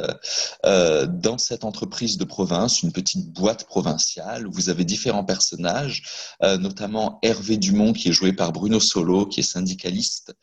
dans 0.64 1.38
cette 1.38 1.64
entreprise 1.64 2.16
de 2.16 2.24
province 2.24 2.82
une 2.82 2.92
petite 2.92 3.32
boîte 3.32 3.64
provinciale 3.64 4.46
où 4.46 4.52
vous 4.52 4.68
avez 4.68 4.84
différents 4.84 5.24
personnages 5.24 5.97
euh, 6.42 6.56
notamment 6.58 7.18
Hervé 7.22 7.56
Dumont, 7.56 7.92
qui 7.92 8.08
est 8.08 8.12
joué 8.12 8.32
par 8.32 8.52
Bruno 8.52 8.80
Solo, 8.80 9.26
qui 9.26 9.40
est 9.40 9.42
syndicaliste, 9.42 10.34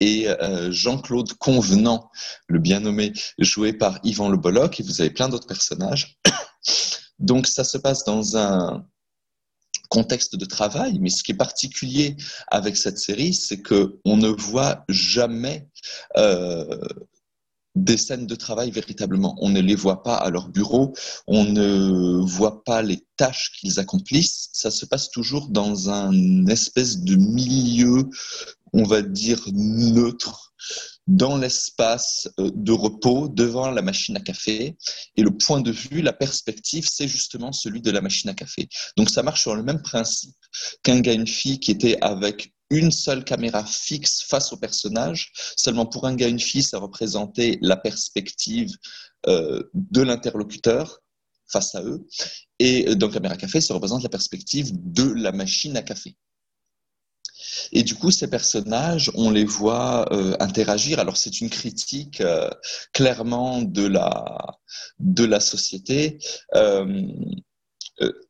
et 0.00 0.28
euh, 0.28 0.70
Jean-Claude 0.70 1.32
Convenant, 1.34 2.10
le 2.46 2.58
bien 2.58 2.80
nommé, 2.80 3.12
joué 3.38 3.72
par 3.72 3.98
Yvan 4.04 4.28
Le 4.28 4.36
Bolloc, 4.36 4.80
et 4.80 4.82
vous 4.82 5.00
avez 5.00 5.10
plein 5.10 5.28
d'autres 5.28 5.46
personnages. 5.46 6.18
Donc 7.18 7.46
ça 7.46 7.64
se 7.64 7.78
passe 7.78 8.04
dans 8.04 8.36
un 8.36 8.84
contexte 9.92 10.36
de 10.36 10.46
travail, 10.46 10.98
mais 11.00 11.10
ce 11.10 11.22
qui 11.22 11.32
est 11.32 11.36
particulier 11.36 12.16
avec 12.48 12.78
cette 12.78 12.98
série, 12.98 13.34
c'est 13.34 13.60
que 13.60 14.00
on 14.06 14.16
ne 14.16 14.28
voit 14.28 14.84
jamais 14.88 15.68
euh, 16.16 16.80
des 17.74 17.96
scènes 17.96 18.26
de 18.26 18.34
travail 18.34 18.70
véritablement. 18.70 19.36
On 19.40 19.48
ne 19.48 19.60
les 19.60 19.74
voit 19.74 20.02
pas 20.02 20.16
à 20.16 20.30
leur 20.30 20.48
bureau, 20.48 20.94
on 21.26 21.44
ne 21.44 22.24
voit 22.24 22.64
pas 22.64 22.82
les 22.82 23.04
tâches 23.16 23.52
qu'ils 23.58 23.80
accomplissent. 23.80 24.48
Ça 24.52 24.70
se 24.70 24.84
passe 24.84 25.10
toujours 25.10 25.48
dans 25.48 25.90
un 25.90 26.46
espèce 26.46 27.00
de 27.00 27.16
milieu, 27.16 28.08
on 28.72 28.84
va 28.84 29.02
dire, 29.02 29.40
neutre, 29.52 30.52
dans 31.06 31.36
l'espace 31.36 32.28
euh, 32.38 32.50
de 32.54 32.72
repos 32.72 33.28
devant 33.28 33.70
la 33.70 33.82
machine 33.82 34.16
à 34.16 34.20
café. 34.20 34.76
Et 35.16 35.22
le 35.22 35.36
point 35.36 35.60
de 35.60 35.72
vue, 35.72 36.00
la 36.00 36.12
perspective, 36.12 36.88
c'est 36.88 37.08
justement 37.08 37.52
celui 37.52 37.80
de 37.80 37.90
la 37.90 38.00
machine 38.00 38.30
à 38.30 38.34
café. 38.34 38.68
Donc 38.96 39.10
ça 39.10 39.22
marche 39.22 39.42
sur 39.42 39.54
le 39.54 39.62
même 39.62 39.82
principe 39.82 40.36
qu'un 40.82 41.00
gars, 41.00 41.12
une 41.12 41.26
fille 41.26 41.58
qui 41.58 41.70
était 41.70 41.98
avec 42.02 42.51
une 42.72 42.90
seule 42.90 43.22
caméra 43.22 43.64
fixe 43.64 44.22
face 44.22 44.52
au 44.52 44.56
personnage. 44.56 45.30
Seulement 45.56 45.86
pour 45.86 46.06
un 46.06 46.14
gars, 46.16 46.28
une 46.28 46.40
fille, 46.40 46.62
ça 46.62 46.78
représentait 46.78 47.58
la 47.60 47.76
perspective 47.76 48.74
euh, 49.28 49.62
de 49.74 50.00
l'interlocuteur 50.00 51.00
face 51.46 51.74
à 51.74 51.82
eux. 51.82 52.06
Et 52.58 52.96
dans 52.96 53.10
Caméra 53.10 53.36
Café, 53.36 53.60
ça 53.60 53.74
représente 53.74 54.02
la 54.02 54.08
perspective 54.08 54.70
de 54.72 55.04
la 55.04 55.32
machine 55.32 55.76
à 55.76 55.82
café. 55.82 56.16
Et 57.72 57.82
du 57.82 57.94
coup, 57.94 58.10
ces 58.10 58.28
personnages, 58.28 59.10
on 59.14 59.30
les 59.30 59.44
voit 59.44 60.10
euh, 60.12 60.34
interagir. 60.40 60.98
Alors, 60.98 61.16
c'est 61.18 61.40
une 61.40 61.50
critique 61.50 62.20
euh, 62.20 62.48
clairement 62.92 63.60
de 63.60 63.86
la, 63.86 64.38
de 64.98 65.24
la 65.24 65.40
société. 65.40 66.18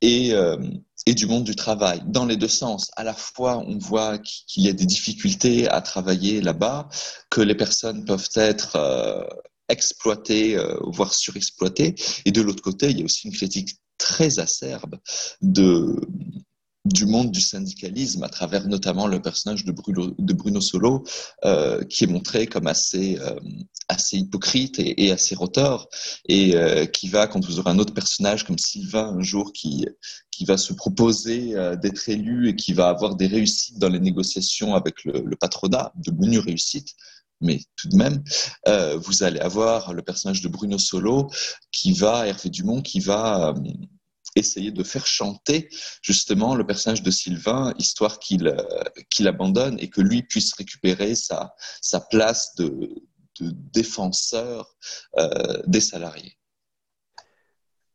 Et 0.00 0.34
et 1.06 1.14
du 1.14 1.26
monde 1.26 1.44
du 1.44 1.56
travail, 1.56 2.02
dans 2.06 2.26
les 2.26 2.36
deux 2.36 2.48
sens. 2.48 2.90
À 2.96 3.04
la 3.04 3.14
fois, 3.14 3.58
on 3.58 3.78
voit 3.78 4.18
qu'il 4.18 4.62
y 4.64 4.68
a 4.68 4.72
des 4.72 4.86
difficultés 4.86 5.68
à 5.68 5.80
travailler 5.80 6.40
là-bas, 6.40 6.88
que 7.30 7.40
les 7.40 7.54
personnes 7.54 8.04
peuvent 8.04 8.28
être 8.34 8.76
euh, 8.76 9.24
exploitées, 9.68 10.56
euh, 10.56 10.76
voire 10.82 11.12
surexploitées, 11.14 11.94
et 12.24 12.30
de 12.32 12.40
l'autre 12.40 12.62
côté, 12.62 12.90
il 12.90 12.98
y 12.98 13.02
a 13.02 13.04
aussi 13.04 13.26
une 13.26 13.34
critique 13.34 13.70
très 13.98 14.38
acerbe 14.38 14.98
de, 15.40 16.00
du 16.84 17.06
monde 17.06 17.30
du 17.30 17.40
syndicalisme 17.40 18.24
à 18.24 18.28
travers 18.28 18.66
notamment 18.66 19.06
le 19.06 19.22
personnage 19.22 19.64
de 19.64 19.72
Bruno, 19.72 20.60
Solo, 20.60 21.04
euh, 21.44 21.84
qui 21.84 22.04
est 22.04 22.08
montré 22.08 22.46
comme 22.46 22.66
assez, 22.66 23.18
euh, 23.20 23.38
assez 23.88 24.18
hypocrite 24.18 24.80
et, 24.80 25.12
assez 25.12 25.34
rotor, 25.34 25.88
et 26.28 26.56
euh, 26.56 26.86
qui 26.86 27.08
va, 27.08 27.28
quand 27.28 27.44
vous 27.44 27.60
aurez 27.60 27.70
un 27.70 27.78
autre 27.78 27.94
personnage 27.94 28.44
comme 28.44 28.58
Sylvain 28.58 29.14
un 29.16 29.22
jour 29.22 29.52
qui, 29.52 29.86
qui 30.32 30.44
va 30.44 30.56
se 30.56 30.72
proposer 30.72 31.54
d'être 31.80 32.08
élu 32.08 32.48
et 32.48 32.56
qui 32.56 32.72
va 32.72 32.88
avoir 32.88 33.14
des 33.14 33.26
réussites 33.26 33.78
dans 33.78 33.88
les 33.88 34.00
négociations 34.00 34.74
avec 34.74 35.04
le, 35.04 35.22
le 35.24 35.36
patronat, 35.36 35.92
de 35.94 36.10
menues 36.10 36.40
réussites, 36.40 36.94
mais 37.40 37.60
tout 37.76 37.88
de 37.88 37.96
même, 37.96 38.22
vous 38.98 39.22
allez 39.22 39.40
avoir 39.40 39.92
le 39.92 40.02
personnage 40.02 40.42
de 40.42 40.48
Bruno 40.48 40.78
Solo 40.78 41.28
qui 41.70 41.92
va, 41.92 42.26
Hervé 42.26 42.50
Dumont, 42.50 42.82
qui 42.82 43.00
va 43.00 43.54
essayer 44.36 44.70
de 44.70 44.82
faire 44.82 45.06
chanter 45.06 45.68
justement 46.02 46.54
le 46.54 46.66
personnage 46.66 47.02
de 47.02 47.10
Sylvain, 47.10 47.74
histoire 47.78 48.18
qu'il 48.18 48.48
euh, 48.48 49.28
abandonne 49.28 49.78
et 49.78 49.88
que 49.88 50.00
lui 50.00 50.22
puisse 50.22 50.52
récupérer 50.54 51.14
sa, 51.14 51.54
sa 51.80 52.00
place 52.00 52.54
de, 52.56 53.02
de 53.40 53.50
défenseur 53.72 54.76
euh, 55.18 55.62
des 55.66 55.80
salariés. 55.80 56.36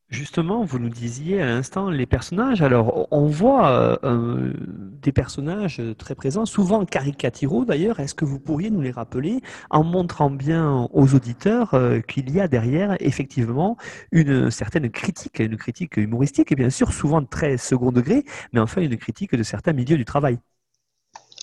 Justement, 0.10 0.64
vous 0.64 0.80
nous 0.80 0.88
disiez 0.90 1.42
à 1.42 1.46
l'instant 1.46 1.90
les 1.90 2.06
personnages. 2.06 2.62
Alors, 2.62 3.10
on 3.12 3.26
voit 3.26 4.00
euh, 4.06 4.54
des 5.02 5.12
personnages 5.12 5.82
très 5.98 6.16
présents, 6.16 6.46
souvent 6.46 6.86
caricaturaux 6.86 7.66
d'ailleurs. 7.66 8.00
Est-ce 8.00 8.16
que 8.16 8.24
vous 8.24 8.40
pourriez 8.40 8.70
nous 8.70 8.80
les 8.80 8.92
rappeler 8.92 9.42
en 9.70 9.84
montrant 9.84 10.30
bien 10.30 10.88
aux 10.94 11.14
auditeurs 11.14 11.74
euh, 11.74 12.00
qu'il 12.00 12.32
y 12.32 12.40
a 12.40 12.48
derrière 12.48 12.96
effectivement 13.02 13.76
une 14.14 14.50
certaine 14.50 14.90
critique, 14.90 15.40
une 15.40 15.58
critique 15.58 15.98
humoristique 15.98 16.54
et 16.54 16.56
bien 16.56 16.70
sûr 16.70 16.94
souvent 16.94 17.22
très 17.26 17.58
second 17.58 17.92
degré, 17.92 18.24
mais 18.54 18.62
enfin 18.62 18.82
une 18.82 18.96
critique 18.96 19.36
de 19.36 19.44
certains 19.44 19.74
milieux 19.74 19.98
du 19.98 20.06
travail? 20.06 20.40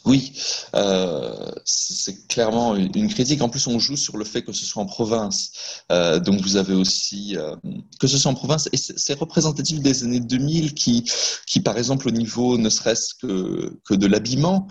Oui, 0.04 0.32
euh, 0.74 1.50
c'est 1.64 2.28
clairement 2.28 2.76
une 2.76 3.08
critique. 3.08 3.40
En 3.40 3.48
plus, 3.48 3.66
on 3.66 3.78
joue 3.78 3.96
sur 3.96 4.16
le 4.16 4.24
fait 4.24 4.42
que 4.42 4.52
ce 4.52 4.64
soit 4.64 4.82
en 4.82 4.86
province. 4.86 5.52
Euh, 5.90 6.20
donc, 6.20 6.40
vous 6.42 6.56
avez 6.56 6.74
aussi 6.74 7.36
euh, 7.36 7.56
que 7.98 8.06
ce 8.06 8.18
soit 8.18 8.30
en 8.30 8.34
province, 8.34 8.68
et 8.72 8.76
c'est 8.76 9.18
représentatif 9.18 9.80
des 9.80 10.04
années 10.04 10.20
2000 10.20 10.74
qui, 10.74 11.10
qui, 11.46 11.60
par 11.60 11.78
exemple, 11.78 12.08
au 12.08 12.10
niveau 12.10 12.58
ne 12.58 12.68
serait-ce 12.68 13.14
que, 13.14 13.78
que 13.84 13.94
de 13.94 14.06
l'habillement, 14.06 14.68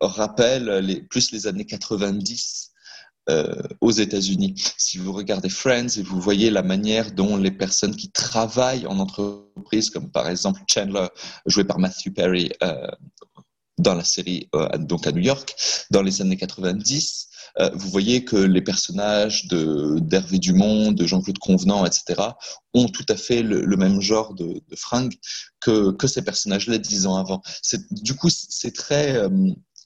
rappelle 0.00 1.06
plus 1.08 1.32
les 1.32 1.46
années 1.46 1.66
90. 1.66 2.66
Euh, 3.28 3.52
aux 3.80 3.90
États-Unis. 3.90 4.54
Si 4.78 4.98
vous 4.98 5.12
regardez 5.12 5.48
Friends 5.48 5.98
et 5.98 6.02
vous 6.02 6.20
voyez 6.20 6.48
la 6.48 6.62
manière 6.62 7.10
dont 7.10 7.36
les 7.36 7.50
personnes 7.50 7.96
qui 7.96 8.08
travaillent 8.12 8.86
en 8.86 9.00
entreprise, 9.00 9.90
comme 9.90 10.12
par 10.12 10.28
exemple 10.28 10.60
Chandler, 10.68 11.08
joué 11.44 11.64
par 11.64 11.80
Matthew 11.80 12.10
Perry 12.14 12.52
euh, 12.62 12.86
dans 13.78 13.94
la 13.94 14.04
série, 14.04 14.48
euh, 14.54 14.68
donc 14.78 15.06
à 15.06 15.12
New 15.12 15.22
York, 15.22 15.54
dans 15.90 16.02
les 16.02 16.22
années 16.22 16.36
90. 16.36 17.28
Euh, 17.58 17.70
vous 17.74 17.88
voyez 17.88 18.24
que 18.24 18.36
les 18.36 18.60
personnages 18.60 19.46
de 19.46 19.98
d'Hervé 20.00 20.38
Dumont, 20.38 20.92
de 20.92 21.06
Jean-Claude 21.06 21.38
Convenant, 21.38 21.86
etc., 21.86 22.20
ont 22.74 22.88
tout 22.88 23.06
à 23.08 23.16
fait 23.16 23.42
le, 23.42 23.76
même 23.76 24.00
genre 24.00 24.34
de, 24.34 24.46
de 24.68 24.76
fringues 24.76 25.14
que, 25.60 25.92
que 25.92 26.06
ces 26.06 26.22
personnages-là 26.22 26.78
dix 26.78 27.06
ans 27.06 27.16
avant. 27.16 27.42
Du 27.90 28.14
coup, 28.14 28.28
c'est 28.30 28.74
très, 28.74 29.16
euh, 29.16 29.30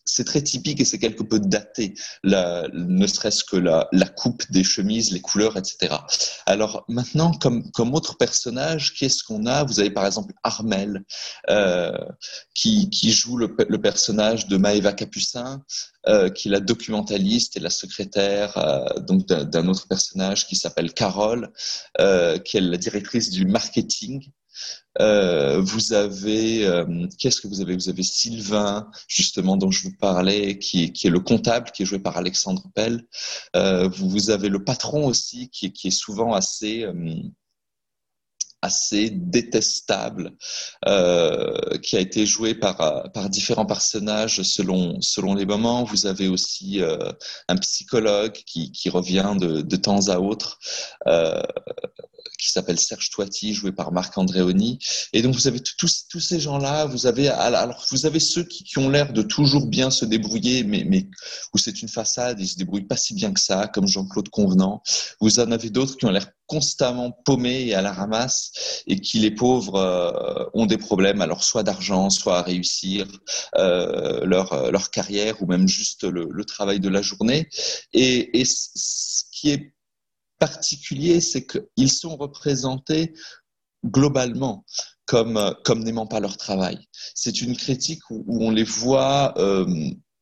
c'est 0.04 0.24
très 0.24 0.42
typique 0.42 0.80
et 0.80 0.84
c'est 0.84 0.98
quelque 0.98 1.22
peu 1.22 1.38
daté, 1.38 1.94
ne 2.24 3.06
serait-ce 3.06 3.44
que 3.44 3.56
la, 3.56 3.88
coupe 4.16 4.42
des 4.50 4.64
chemises, 4.64 5.12
les 5.12 5.20
couleurs, 5.20 5.56
etc. 5.56 5.94
Alors 6.46 6.84
maintenant, 6.88 7.32
comme, 7.32 7.70
comme 7.72 7.94
autre 7.94 8.16
personnage, 8.16 8.94
qu'est-ce 8.94 9.22
qu'on 9.22 9.46
a? 9.46 9.64
Vous 9.64 9.80
avez 9.80 9.90
par 9.90 10.06
exemple 10.06 10.34
Armel, 10.42 11.04
euh, 11.48 11.92
qui, 12.54 12.90
qui, 12.90 13.12
joue 13.12 13.36
le, 13.36 13.54
le, 13.68 13.80
personnage 13.80 14.46
de 14.46 14.56
Maëva 14.56 14.92
Capucin, 14.92 15.62
euh, 16.06 16.28
qui 16.28 16.48
est 16.48 16.50
la 16.50 16.60
documentaliste 16.60 17.56
et 17.56 17.60
la 17.60 17.70
secrétaire 17.70 18.56
euh, 18.58 19.00
donc 19.00 19.26
d'un 19.26 19.68
autre 19.68 19.86
personnage 19.86 20.46
qui 20.46 20.56
s'appelle 20.56 20.92
Carole, 20.92 21.52
qui 22.44 22.56
est 22.56 22.60
la 22.60 22.76
directrice 22.76 23.30
du 23.30 23.46
marketing 23.46 24.30
euh, 25.00 25.60
vous 25.60 25.92
avez, 25.92 26.66
euh, 26.66 27.06
qu'est-ce 27.18 27.40
que 27.40 27.48
vous 27.48 27.60
avez? 27.60 27.74
Vous 27.74 27.88
avez 27.88 28.02
Sylvain, 28.02 28.90
justement, 29.08 29.56
dont 29.56 29.70
je 29.70 29.84
vous 29.84 29.96
parlais, 29.96 30.58
qui 30.58 30.92
qui 30.92 31.06
est 31.06 31.10
le 31.10 31.20
comptable, 31.20 31.70
qui 31.70 31.82
est 31.82 31.86
joué 31.86 32.00
par 32.00 32.16
Alexandre 32.16 32.64
Pell. 32.74 33.06
Euh, 33.56 33.88
vous, 33.88 34.30
avez 34.30 34.48
le 34.48 34.64
patron 34.64 35.06
aussi, 35.06 35.48
qui 35.50 35.72
qui 35.72 35.88
est 35.88 35.90
souvent 35.90 36.34
assez 36.34 36.86
assez 38.62 39.10
détestable, 39.10 40.32
euh, 40.86 41.78
qui 41.82 41.96
a 41.96 42.00
été 42.00 42.26
joué 42.26 42.54
par, 42.54 43.10
par 43.12 43.30
différents 43.30 43.66
personnages 43.66 44.42
selon, 44.42 45.00
selon 45.00 45.34
les 45.34 45.46
moments. 45.46 45.84
Vous 45.84 46.06
avez 46.06 46.28
aussi 46.28 46.82
euh, 46.82 47.10
un 47.48 47.56
psychologue 47.56 48.32
qui, 48.32 48.70
qui 48.72 48.90
revient 48.90 49.34
de, 49.38 49.62
de 49.62 49.76
temps 49.76 50.08
à 50.08 50.18
autre, 50.18 50.58
euh, 51.06 51.42
qui 52.38 52.50
s'appelle 52.50 52.78
Serge 52.78 53.10
Toiti, 53.10 53.54
joué 53.54 53.72
par 53.72 53.92
Marc 53.92 54.16
Andréoni. 54.16 54.78
Et 55.12 55.22
donc 55.22 55.34
vous 55.34 55.46
avez 55.46 55.60
tous, 55.60 56.06
tous 56.08 56.20
ces 56.20 56.40
gens-là, 56.40 56.86
vous 56.86 57.06
avez 57.06 57.28
alors 57.28 57.84
vous 57.90 58.06
avez 58.06 58.20
ceux 58.20 58.44
qui, 58.44 58.64
qui 58.64 58.78
ont 58.78 58.88
l'air 58.88 59.12
de 59.12 59.22
toujours 59.22 59.66
bien 59.66 59.90
se 59.90 60.04
débrouiller, 60.04 60.64
mais, 60.64 60.84
mais 60.86 61.06
où 61.54 61.58
c'est 61.58 61.82
une 61.82 61.88
façade, 61.88 62.40
ils 62.40 62.48
se 62.48 62.56
débrouillent 62.56 62.86
pas 62.86 62.96
si 62.96 63.14
bien 63.14 63.32
que 63.32 63.40
ça, 63.40 63.68
comme 63.68 63.86
Jean-Claude 63.86 64.28
Convenant. 64.28 64.82
Vous 65.20 65.40
en 65.40 65.50
avez 65.50 65.70
d'autres 65.70 65.96
qui 65.96 66.06
ont 66.06 66.10
l'air 66.10 66.30
constamment 66.50 67.12
paumés 67.12 67.68
et 67.68 67.74
à 67.74 67.80
la 67.80 67.92
ramasse 67.92 68.82
et 68.88 68.98
qui 69.00 69.20
les 69.20 69.30
pauvres 69.30 69.76
euh, 69.76 70.44
ont 70.52 70.66
des 70.66 70.78
problèmes 70.78 71.20
alors 71.20 71.44
soit 71.44 71.62
d'argent 71.62 72.10
soit 72.10 72.38
à 72.38 72.42
réussir 72.42 73.06
euh, 73.54 74.24
leur 74.24 74.72
leur 74.72 74.90
carrière 74.90 75.40
ou 75.40 75.46
même 75.46 75.68
juste 75.68 76.02
le, 76.02 76.44
travail 76.44 76.80
de 76.80 76.88
la 76.88 77.02
journée. 77.02 77.48
Et, 77.92 78.42
ce 78.44 79.22
qui 79.30 79.50
est 79.50 79.74
particulier 80.40 81.20
c'est 81.20 81.46
qu'ils 81.46 81.92
sont 81.92 82.16
représentés 82.16 83.14
globalement 83.84 84.64
comme 85.06 85.54
comme 85.64 85.84
n'aimant 85.84 86.08
pas 86.08 86.18
leur 86.18 86.36
travail. 86.36 86.78
C'est 87.14 87.42
une 87.42 87.56
critique 87.56 88.02
où, 88.10 88.24
on 88.44 88.50
les 88.50 88.64
voit 88.64 89.34
euh, 89.38 89.66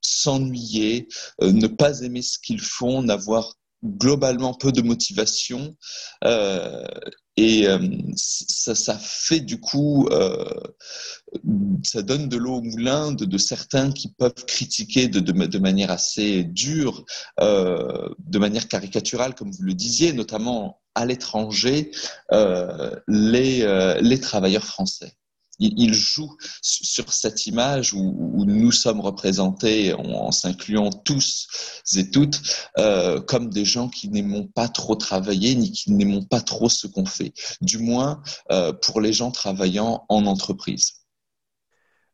s'ennuyer, 0.01 1.09
euh, 1.43 1.53
ne 1.53 1.67
pas 1.67 2.01
aimer 2.01 2.23
ce 2.23 2.39
qu'ils 2.39 2.61
font, 2.61 3.03
n'avoir 3.03 3.55
globalement 3.85 4.55
peu 4.55 4.73
de 4.73 4.83
motivation. 4.83 5.77
Euh, 6.25 6.87
et 7.37 7.69
euh, 7.69 7.79
ça, 8.17 8.99
fait 8.99 9.39
du 9.41 9.61
coup, 9.61 10.09
ça 11.85 12.03
donne 12.03 12.29
de 12.29 12.37
l'eau 12.37 12.57
au 12.57 12.63
moulin 12.63 13.13
de, 13.13 13.39
certains 13.39 13.93
qui 13.93 14.13
peuvent 14.13 14.45
critiquer 14.45 15.07
de, 15.07 15.59
manière 15.59 15.93
assez 15.93 16.43
dure, 16.43 17.05
de 17.39 18.39
manière 18.39 18.67
caricaturale, 18.67 19.37
comme 19.37 19.53
vous 19.53 19.63
le 19.63 19.75
disiez, 19.75 20.13
notamment 20.13 20.81
à 20.97 21.07
l'étranger, 21.07 21.93
les 23.07 24.21
travailleurs 24.21 24.65
français 24.65 25.13
il, 25.59 25.95
joue 25.95 26.37
sur 26.63 27.13
cette 27.13 27.47
image 27.47 27.93
où, 27.93 28.45
nous 28.47 28.73
sommes 28.73 29.01
représentés 29.01 29.95
en, 29.95 30.31
s'incluant 30.31 30.91
tous 30.91 31.49
et 31.97 32.11
toutes 32.11 32.41
euh, 32.79 33.21
comme 33.21 33.51
des 33.51 33.65
gens 33.65 33.89
qui 33.89 34.09
n'aimons 34.09 34.47
pas 34.47 34.69
trop 34.69 34.95
travailler 34.95 35.55
ni 35.55 35.73
qui 35.73 35.93
n'aimons 35.93 36.25
pas 36.25 36.41
trop 36.41 36.69
ce 36.69 36.87
qu'on 36.87 37.07
fait, 37.07 37.33
du 37.61 37.79
moins 37.79 38.23
euh, 38.51 38.73
pour 38.73 39.01
les 39.01 39.13
gens 39.13 39.31
travaillant 39.31 40.05
en 40.09 40.27
entreprise. 40.27 40.98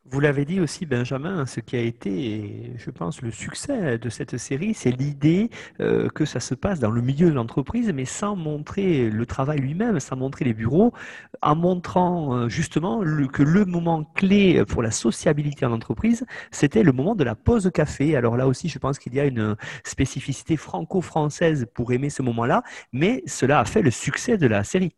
Vous 0.07 0.21
l'avez 0.21 0.45
dit 0.45 0.61
aussi, 0.61 0.85
Benjamin, 0.85 1.47
ce 1.47 1.61
qui 1.61 1.77
a 1.77 1.81
été, 1.81 2.75
je 2.77 2.91
pense, 2.91 3.23
le 3.23 3.31
succès 3.31 3.97
de 3.99 4.09
cette 4.11 4.37
série, 4.37 4.75
c'est 4.75 4.91
l'idée 4.91 5.49
euh, 5.81 6.11
que 6.11 6.27
ça 6.27 6.41
se 6.41 6.55
passe 6.55 6.79
dans 6.79 6.91
le 6.91 7.01
milieu 7.01 7.31
de 7.31 7.35
l'entreprise, 7.35 7.91
mais 7.91 8.05
sans 8.05 8.37
montrer 8.37 9.09
le 9.09 9.25
travail 9.25 9.61
lui-même, 9.61 9.99
sans 10.01 10.17
montrer 10.17 10.45
les 10.45 10.53
bureaux, 10.53 10.93
en 11.41 11.57
montrant 11.57 12.37
euh, 12.37 12.49
justement 12.51 13.01
que 13.29 13.43
le 13.43 13.65
moment 13.65 14.05
clé 14.15 14.63
pour 14.67 14.83
la 14.83 14.91
sociabilité 14.91 15.65
en 15.65 15.73
entreprise, 15.73 16.27
c'était 16.51 16.83
le 16.83 16.93
moment 16.93 17.15
de 17.15 17.25
la 17.25 17.35
pause 17.35 17.71
café. 17.73 18.15
Alors 18.15 18.37
là 18.37 18.47
aussi, 18.47 18.69
je 18.69 18.79
pense 18.79 18.99
qu'il 18.99 19.15
y 19.15 19.21
a 19.21 19.25
une 19.25 19.57
spécificité 19.85 20.59
franco-française 20.59 21.67
pour 21.73 21.93
aimer 21.93 22.11
ce 22.11 22.21
moment-là, 22.23 22.63
mais 22.93 23.23
cela 23.27 23.59
a 23.61 23.65
fait 23.65 23.81
le 23.83 23.91
succès 23.91 24.37
de 24.37 24.47
la 24.47 24.65
série. 24.65 24.95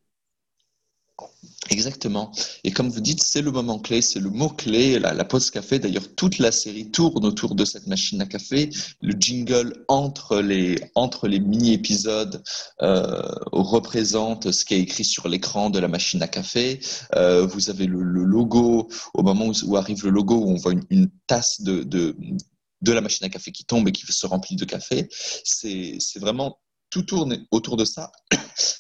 Exactement. 1.70 2.30
Et 2.62 2.70
comme 2.70 2.90
vous 2.90 3.00
dites, 3.00 3.23
c'est 3.23 3.42
le 3.42 3.50
moment 3.50 3.78
clé, 3.78 4.00
c'est 4.00 4.20
le 4.20 4.30
mot 4.30 4.49
clé, 4.49 4.99
la, 4.99 5.25
pause 5.25 5.50
café. 5.50 5.78
D'ailleurs, 5.78 6.14
toute 6.14 6.38
la 6.38 6.52
série 6.52 6.90
tourne 6.90 7.25
autour 7.25 7.54
de 7.54 7.64
cette 7.64 7.87
machine 7.87 8.20
à 8.20 8.26
café. 8.26 8.70
Le 9.00 9.14
jingle 9.18 9.85
entre 9.88 10.40
les, 10.40 10.78
entre 10.94 11.26
les 11.26 11.40
mini-épisodes 11.40 12.42
euh, 12.82 13.23
représente 13.52 14.52
ce 14.52 14.64
qui 14.64 14.75
est 14.75 14.80
écrit 14.80 15.04
sur 15.04 15.28
l'écran 15.28 15.70
de 15.70 15.78
la 15.78 15.88
machine 15.88 16.23
à 16.23 16.28
café. 16.28 16.80
Euh, 17.14 17.46
vous 17.46 17.68
avez 17.68 17.87
le, 17.87 18.00
logo, 18.00 18.88
au 19.14 19.23
moment 19.23 19.50
où, 19.64 19.76
arrive 19.76 20.04
le 20.04 20.11
logo, 20.11 20.44
on 20.46 20.54
voit 20.54 20.73
une, 20.90 21.11
tasse 21.26 21.62
de, 21.62 21.82
de, 21.82 22.16
de 22.82 22.92
la 22.92 23.00
machine 23.00 23.26
à 23.26 23.28
café 23.28 23.50
qui 23.50 23.64
tombe 23.64 23.88
et 23.88 23.92
qui 23.92 24.06
se 24.06 24.26
remplit 24.26 24.56
de 24.56 24.64
café. 24.64 25.08
C'est 25.11 25.99
vraiment 26.20 26.58
tout 26.90 27.02
tourne 27.02 27.45
autour 27.50 27.76
de 27.76 27.85
ça. 27.85 28.11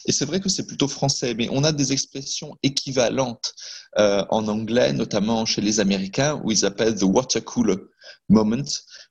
Et 0.06 0.12
c'est 0.12 0.24
vrai 0.24 0.40
que 0.40 0.48
c'est 0.48 0.66
plutôt 0.66 0.88
français, 0.88 1.34
mais 1.34 1.48
on 1.50 1.64
a 1.64 1.72
des 1.72 1.92
expressions 1.92 2.56
équivalentes 2.62 3.52
euh, 3.98 4.24
en 4.30 4.48
anglais, 4.48 4.92
notamment 4.92 5.44
chez 5.44 5.60
les 5.60 5.80
Américains, 5.80 6.40
où 6.44 6.52
ils 6.52 6.64
appellent 6.64 6.96
the 6.96 7.02
water 7.02 7.44
cooler 7.44 7.76
moment 8.28 8.62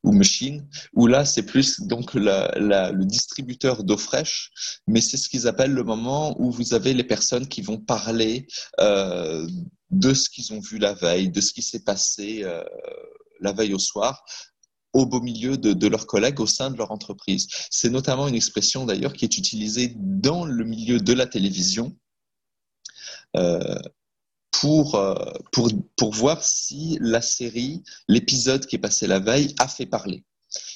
ou 0.04 0.12
machine, 0.12 0.68
où 0.94 1.08
là 1.08 1.26
c'est 1.26 1.44
plus 1.44 1.82
donc 1.82 2.14
le 2.14 3.06
distributeur 3.06 3.84
d'eau 3.84 3.98
fraîche, 3.98 4.52
mais 4.88 5.02
c'est 5.02 5.18
ce 5.18 5.30
qu'ils 5.30 5.48
appellent 5.48 5.74
le 5.74 5.84
moment 5.84 6.36
où 6.40 6.52
vous 6.52 6.74
avez 6.74 6.94
les 6.94 7.04
personnes 7.04 7.48
qui 7.48 7.62
vont 7.62 7.78
parler 7.78 8.48
euh, 8.80 9.48
de 9.92 10.14
ce 10.14 10.30
qu'ils 10.30 10.54
ont 10.54 10.60
vu 10.60 10.78
la 10.78 10.94
veille, 10.94 11.30
de 11.30 11.42
ce 11.42 11.54
qui 11.54 11.62
s'est 11.62 11.84
passé. 11.84 12.42
Euh, 12.44 12.64
la 13.42 13.52
veille 13.52 13.74
au 13.74 13.80
soir, 13.80 14.24
au 14.96 15.06
beau 15.06 15.20
milieu 15.20 15.58
de, 15.58 15.88
leurs 15.88 16.08
collègues 16.08 16.40
au 16.40 16.48
sein 16.48 16.72
de 16.72 16.78
leur 16.78 16.92
entreprise. 16.92 17.48
C'est 17.70 17.90
notamment 17.90 18.30
une 18.30 18.34
expression 18.34 18.86
d'ailleurs 18.86 19.12
qui 19.12 19.26
est 19.26 19.38
utilisée 19.38 19.94
dans 19.98 20.46
le 20.46 20.64
milieu 20.64 21.00
de 21.00 21.12
la 21.12 21.28
télévision 21.28 21.94
euh, 23.36 23.78
pour, 24.52 24.96
euh, 24.96 25.14
pour, 25.52 25.70
pour 25.98 26.14
voir 26.14 26.42
si 26.42 26.98
la 27.02 27.22
série, 27.22 27.84
l'épisode 28.08 28.66
qui 28.66 28.78
est 28.78 28.80
passé 28.80 29.06
la 29.06 29.20
veille, 29.20 29.54
a 29.60 29.68
fait 29.68 29.86
parler. 29.86 30.24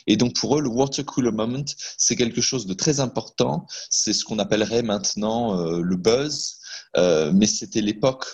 Et 0.05 0.17
donc 0.17 0.35
pour 0.35 0.57
eux, 0.57 0.61
le 0.61 0.67
water 0.67 1.05
cooler 1.05 1.31
moment, 1.31 1.63
c'est 1.97 2.17
quelque 2.17 2.41
chose 2.41 2.65
de 2.65 2.73
très 2.73 2.99
important. 2.99 3.67
C'est 3.89 4.11
ce 4.11 4.25
qu'on 4.25 4.37
appellerait 4.37 4.83
maintenant 4.83 5.57
euh, 5.57 5.79
le 5.81 5.95
buzz, 5.95 6.57
mais 6.97 7.47
c'était 7.47 7.81
l'époque 7.81 8.25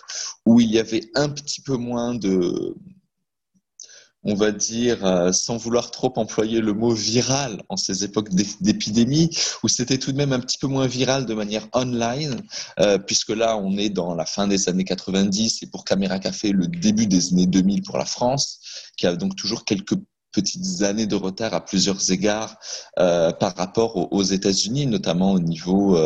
où 0.48 0.60
il 0.60 0.72
y 0.72 0.80
avait 0.80 1.12
un 1.14 1.30
petit 1.30 1.62
peu 1.62 1.76
moins 1.76 2.16
de, 2.16 2.76
on 4.26 4.34
va 4.34 4.52
dire, 4.52 5.06
euh, 5.06 5.32
sans 5.32 5.56
vouloir 5.56 5.92
trop 5.92 6.12
employer 6.18 6.60
le 6.60 6.74
mot 6.74 6.92
viral 6.92 7.62
en 7.70 7.78
ces 7.78 8.04
époques 8.04 8.30
d'épidémie, 8.60 9.30
où 9.64 9.68
c'était 9.68 10.00
tout 10.00 10.12
de 10.12 10.18
même 10.18 10.34
un 10.34 10.40
petit 10.40 10.58
peu 10.58 10.68
moins 10.68 10.88
viral 10.88 11.28
de 11.28 11.34
manière 11.36 11.68
online, 11.74 12.42
euh, 12.80 12.98
puisque 12.98 13.30
là, 13.30 13.56
on 13.58 13.78
est 13.78 13.90
dans 13.90 14.16
la 14.16 14.26
fin 14.26 14.48
des 14.48 14.68
années 14.68 14.84
90 14.84 15.62
et 15.62 15.68
pour 15.68 15.86
Caméra 15.86 16.18
Café, 16.18 16.52
le 16.52 16.68
début 16.68 17.06
des 17.06 17.34
années 17.34 17.46
2000 17.46 17.84
pour 17.84 18.00
la 18.00 18.06
France, 18.06 18.60
qui 18.98 19.06
a 19.06 19.16
donc 19.16 19.36
toujours 19.36 19.64
quelques 19.64 19.96
petites 20.32 20.82
années 20.82 21.06
de 21.06 21.16
retard 21.16 21.54
à 21.54 21.64
plusieurs 21.64 22.12
égards 22.12 22.58
euh, 23.00 23.32
par 23.32 23.56
rapport 23.56 24.12
aux, 24.12 24.24
États-Unis, 24.24 24.88
notamment 24.88 25.32
au 25.32 25.40
niveau 25.40 25.98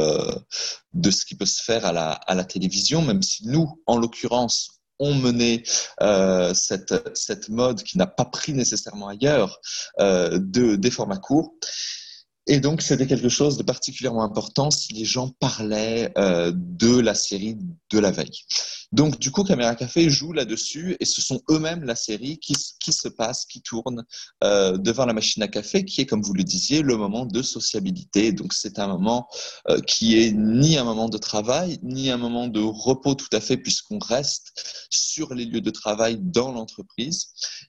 de 0.93 1.09
ce 1.09 1.25
qui 1.25 1.35
peut 1.35 1.47
se 1.47 1.63
faire 1.63 1.85
à 1.85 1.93
la, 1.93 2.11
à 2.11 2.35
la 2.35 2.43
télévision, 2.43 3.01
même 3.01 3.23
si 3.23 3.47
nous, 3.47 3.81
en 3.87 3.97
l'occurrence, 3.97 4.78
ont 4.99 5.15
mené 5.15 5.63
euh, 6.01 6.53
cette, 6.53 7.17
cette 7.17 7.49
mode 7.49 7.83
qui 7.83 7.97
n'a 7.97 8.07
pas 8.07 8.25
pris 8.25 8.53
nécessairement 8.53 9.07
ailleurs 9.07 9.59
euh, 9.99 10.37
de, 10.39 10.75
des 10.75 10.91
formats 10.91 11.17
courts. 11.17 11.55
Et 12.51 12.59
donc, 12.59 12.81
c'était 12.81 13.05
quelque 13.05 13.29
chose 13.29 13.57
de 13.57 13.63
particulièrement 13.63 14.23
important 14.23 14.71
si 14.71 14.91
les 14.93 15.05
gens 15.05 15.29
parlaient 15.39 16.11
euh, 16.17 16.51
de 16.55 16.99
la 16.99 17.13
série 17.13 17.55
de 17.91 17.99
la 17.99 18.09
veille. 18.09 18.41
Donc, 18.91 19.19
du 19.19 19.29
coup, 19.29 19.43
Caméra 19.43 19.75
Café 19.75 20.09
joue 20.09 20.33
là-dessus 20.33 20.97
et 20.99 21.05
ce 21.05 21.21
sont 21.21 21.43
eux-mêmes 21.51 21.83
la 21.83 21.95
série 21.95 22.39
qui, 22.39 22.55
se 22.55 23.07
passe, 23.07 23.45
qui 23.45 23.61
tourne 23.61 24.03
euh, 24.43 24.77
devant 24.77 25.05
la 25.05 25.13
machine 25.13 25.43
à 25.43 25.47
café, 25.47 25.85
qui 25.85 26.01
est, 26.01 26.07
comme 26.07 26.23
vous 26.23 26.33
le 26.33 26.43
disiez, 26.43 26.81
le 26.81 26.97
moment 26.97 27.27
de 27.27 27.43
sociabilité. 27.43 28.31
Donc, 28.31 28.53
c'est 28.53 28.79
un 28.79 28.87
moment 28.87 29.27
euh, 29.69 29.79
qui 29.81 30.19
est 30.19 30.31
ni 30.31 30.75
un 30.75 30.83
moment 30.83 31.07
de 31.07 31.19
travail, 31.19 31.77
ni 31.83 32.09
un 32.09 32.17
moment 32.17 32.47
de 32.47 32.61
repos 32.61 33.13
tout 33.13 33.29
à 33.31 33.41
fait, 33.41 33.57
puisqu'on 33.57 33.99
reste 33.99 34.87
sur 34.89 35.35
les 35.35 35.45
lieux 35.45 35.61
de 35.61 35.69
travail 35.69 36.17
dans 36.19 36.51
l'entreprise 36.51 37.27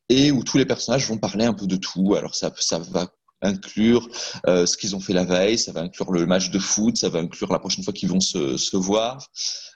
et 0.09 0.31
où 0.33 0.43
tous 0.43 0.57
les 0.57 0.65
personnages 0.65 1.07
vont 1.07 1.19
parler 1.19 1.45
un 1.45 1.53
peu 1.53 1.67
de 1.67 1.77
tout. 1.77 2.15
Alors, 2.15 2.35
ça, 2.35 2.51
ça 2.59 2.79
va 2.79 3.13
inclure 3.43 4.09
euh, 4.47 4.67
ce 4.67 4.77
qu'ils 4.77 4.97
ont 4.97 5.01
fait 5.01 5.13
la 5.13 5.25
veille, 5.25 5.59
ça 5.59 5.73
va 5.73 5.81
inclure 5.81 6.13
le 6.13 6.27
match 6.27 6.51
de 6.51 6.59
foot, 6.59 6.97
ça 6.97 7.09
va 7.09 7.21
inclure 7.21 7.53
la 7.53 7.59
prochaine 7.59 7.85
fois 7.85 7.93
qu'ils 7.93 8.09
vont 8.09 8.21
se, 8.21 8.77
voir, 8.77 9.27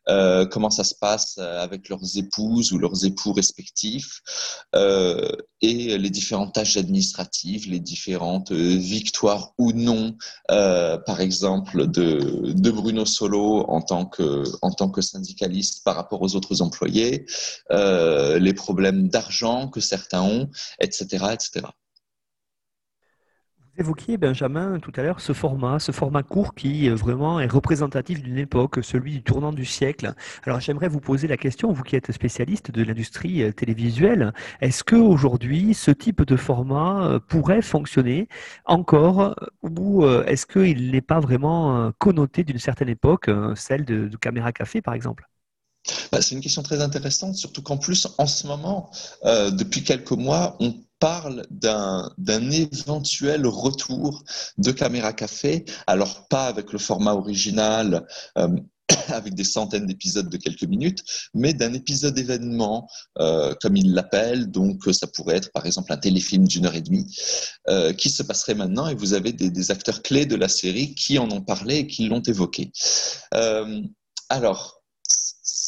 euh, 0.08 0.46
comment 0.46 0.70
ça 0.70 0.84
se 0.84 0.94
passe 0.94 1.38
avec 1.38 1.88
leurs 1.88 2.16
épouses 2.16 2.72
ou 2.72 2.78
leurs 2.78 3.04
époux 3.04 3.32
respectifs, 3.32 4.20
euh, 4.74 5.30
et 5.64 5.96
les 5.96 6.10
différentes 6.10 6.54
tâches 6.54 6.76
administratives, 6.76 7.70
les 7.70 7.80
différentes 7.80 8.52
euh, 8.52 8.76
victoires 8.76 9.52
ou 9.58 9.72
non, 9.72 10.16
euh, 10.50 10.98
par 10.98 11.20
exemple, 11.20 11.86
de, 11.86 12.52
de, 12.52 12.70
Bruno 12.70 13.06
Solo 13.06 13.64
en 13.68 13.80
tant, 13.80 14.04
que, 14.04 14.44
en 14.60 14.70
tant 14.72 14.90
que 14.90 15.00
syndicaliste 15.00 15.84
par 15.84 15.96
rapport 15.96 16.20
aux 16.20 16.36
autres 16.36 16.60
employés, 16.60 17.24
euh, 17.70 18.38
les 18.38 18.52
problèmes 18.52 19.08
d'argent 19.08 19.68
que 19.68 19.80
certains 19.80 20.22
ont, 20.22 20.50
etc. 20.80 21.26
etc. 21.32 21.66
Vous 23.76 23.80
évoquiez, 23.80 24.18
Benjamin, 24.18 24.78
tout 24.78 24.92
à 24.94 25.02
l'heure, 25.02 25.18
ce 25.20 25.32
format, 25.32 25.80
ce 25.80 25.90
format 25.90 26.22
court 26.22 26.54
qui 26.54 26.88
euh, 26.88 26.94
vraiment 26.94 27.40
est 27.40 27.50
représentatif 27.50 28.22
d'une 28.22 28.38
époque, 28.38 28.78
celui 28.84 29.10
du 29.10 29.22
tournant 29.24 29.52
du 29.52 29.64
siècle. 29.64 30.14
Alors 30.44 30.60
j'aimerais 30.60 30.86
vous 30.86 31.00
poser 31.00 31.26
la 31.26 31.36
question, 31.36 31.72
vous 31.72 31.82
qui 31.82 31.96
êtes 31.96 32.12
spécialiste 32.12 32.70
de 32.70 32.84
l'industrie 32.84 33.42
euh, 33.42 33.50
télévisuelle, 33.50 34.32
est-ce 34.60 34.84
qu'aujourd'hui, 34.84 35.74
ce 35.74 35.90
type 35.90 36.22
de 36.22 36.36
format 36.36 37.04
euh, 37.04 37.18
pourrait 37.18 37.62
fonctionner 37.62 38.28
encore 38.64 39.34
ou 39.62 40.06
est-ce 40.06 40.46
qu'il 40.46 40.92
n'est 40.92 41.00
pas 41.00 41.18
vraiment 41.18 41.90
connoté 41.98 42.44
d'une 42.44 42.58
certaine 42.58 42.88
époque, 42.88 43.28
celle 43.56 43.84
de, 43.84 44.08
Caméra 44.20 44.52
Café 44.52 44.82
par 44.82 44.94
exemple? 44.94 45.28
Bah, 46.12 46.22
c'est 46.22 46.34
une 46.34 46.40
question 46.40 46.62
très 46.62 46.80
intéressante, 46.80 47.34
surtout 47.34 47.62
qu'en 47.62 47.76
plus, 47.76 48.06
en 48.18 48.26
ce 48.26 48.46
moment, 48.46 48.90
depuis 49.24 49.82
quelques 49.82 50.12
mois, 50.12 50.56
on 50.60 50.74
parle 51.04 51.44
d'un 51.50 52.50
éventuel 52.50 53.46
retour 53.46 54.24
de 54.56 54.70
Caméra 54.70 55.12
Café, 55.12 55.66
alors 55.86 56.28
pas 56.28 56.46
avec 56.46 56.72
le 56.72 56.78
format 56.78 57.12
original. 57.12 58.06
Euh, 58.38 58.48
avec 59.08 59.34
des 59.34 59.44
centaines 59.44 59.86
d'épisodes 59.86 60.28
de 60.28 60.36
quelques 60.38 60.64
minutes, 60.64 61.04
mais 61.34 61.52
d'un 61.52 61.74
épisode 61.74 62.18
événement, 62.18 62.88
euh, 63.18 63.54
comme 63.60 63.76
il 63.76 63.92
l'appelle. 63.92 64.50
Donc, 64.50 64.82
ça 64.92 65.06
pourrait 65.06 65.36
être 65.36 65.52
par 65.52 65.66
exemple 65.66 65.92
un 65.92 65.96
téléfilm 65.96 66.46
d'une 66.46 66.66
heure 66.66 66.74
et 66.74 66.82
demie 66.82 67.06
euh, 67.68 67.92
qui 67.92 68.10
se 68.10 68.22
passerait 68.22 68.54
maintenant 68.54 68.86
et 68.88 68.94
vous 68.94 69.14
avez 69.14 69.32
des, 69.32 69.70
acteurs 69.70 70.02
clés 70.02 70.26
de 70.26 70.36
la 70.36 70.48
série 70.48 70.94
qui 70.94 71.18
en 71.18 71.30
ont 71.30 71.40
parlé 71.40 71.76
et 71.76 71.86
qui 71.86 72.06
l'ont 72.08 72.22
évoqué. 72.22 72.72
Euh, 73.34 73.80
alors, 74.28 74.83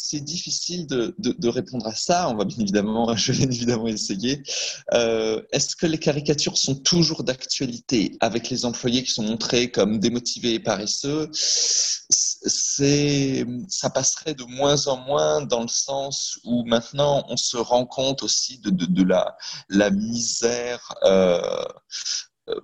c'est 0.09 0.21
difficile 0.21 0.87
de, 0.87 1.49
répondre 1.49 1.87
à 1.87 1.95
ça. 1.95 2.29
On 2.29 2.37
va 2.37 2.45
bien 2.45 2.59
évidemment, 2.61 3.17
je 3.17 3.33
vais 3.33 3.45
évidemment 3.45 3.89
essayer. 3.89 4.43
Euh, 4.93 5.43
est-ce 5.53 5.75
que 5.75 5.87
les 5.87 5.99
caricatures 5.99 6.59
sont 6.59 6.77
toujours 6.77 7.25
d'actualité 7.25 8.17
avec 8.21 8.49
les 8.51 8.65
employés 8.65 9.03
qui 9.03 9.11
sont 9.11 9.25
montrés 9.25 9.71
comme 9.71 9.99
démotivés 9.99 10.55
et 10.55 10.61
paresseux? 10.61 11.29
Ça 13.69 13.91
passerait 13.91 14.35
de 14.35 14.45
moins 14.45 14.87
en 14.87 14.99
moins 14.99 15.43
dans 15.43 15.63
le 15.63 15.69
sens 15.69 16.39
où 16.45 16.65
maintenant 16.65 17.25
on 17.29 17.37
se 17.37 17.57
rend 17.57 17.87
compte 17.87 18.23
aussi 18.23 18.59
de, 18.59 18.71
la 19.69 19.91
misère. 19.91 20.95
Euh, 21.03 21.65
euh 22.49 22.61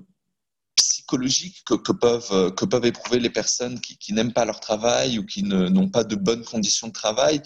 psychologique 1.12 1.62
que, 1.66 1.92
peuvent, 1.92 2.87
éprouver 2.87 3.20
les 3.20 3.29
personnes 3.29 3.81
qui, 3.81 4.12
n'aiment 4.14 4.33
pas 4.33 4.46
leur 4.46 4.61
travail 4.61 5.18
ou 5.18 5.27
qui 5.27 5.42
n'ont 5.42 5.90
pas 5.90 6.05
de 6.05 6.16
bonnes 6.16 6.44
conditions 6.44 6.88
de 6.88 6.92
travail. 6.92 7.42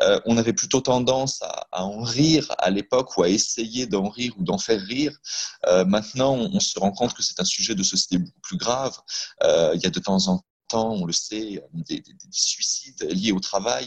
Euh, 0.00 0.18
on 0.24 0.38
avait 0.38 0.54
plutôt 0.54 0.80
tendance 0.80 1.42
à, 1.42 1.84
en 1.84 2.00
rire 2.00 2.46
à 2.58 2.70
l'époque 2.70 3.18
ou 3.18 3.22
à 3.22 3.28
essayer 3.28 3.86
d'en 3.86 4.08
rire 4.08 4.32
ou 4.38 4.42
d'en 4.44 4.56
faire 4.56 4.80
rire. 4.80 5.12
Euh, 5.66 5.84
maintenant, 5.84 6.34
on, 6.34 6.60
se 6.60 6.78
rend 6.78 6.92
compte 6.92 7.12
que 7.12 7.22
c'est 7.22 7.40
un 7.40 7.44
sujet 7.44 7.74
de 7.74 7.82
société 7.82 8.16
beaucoup 8.16 8.40
plus 8.40 8.56
grave. 8.56 8.96
Euh, 9.42 9.72
il 9.74 9.82
y 9.82 9.86
a 9.86 9.90
de 9.90 10.00
temps 10.00 10.28
en 10.28 10.42
temps, 10.68 10.92
on 10.92 11.04
le 11.04 11.12
sait, 11.12 11.62
des 11.74 12.02
suicides 12.30 13.02
liés 13.10 13.32
au 13.32 13.40
travail 13.40 13.86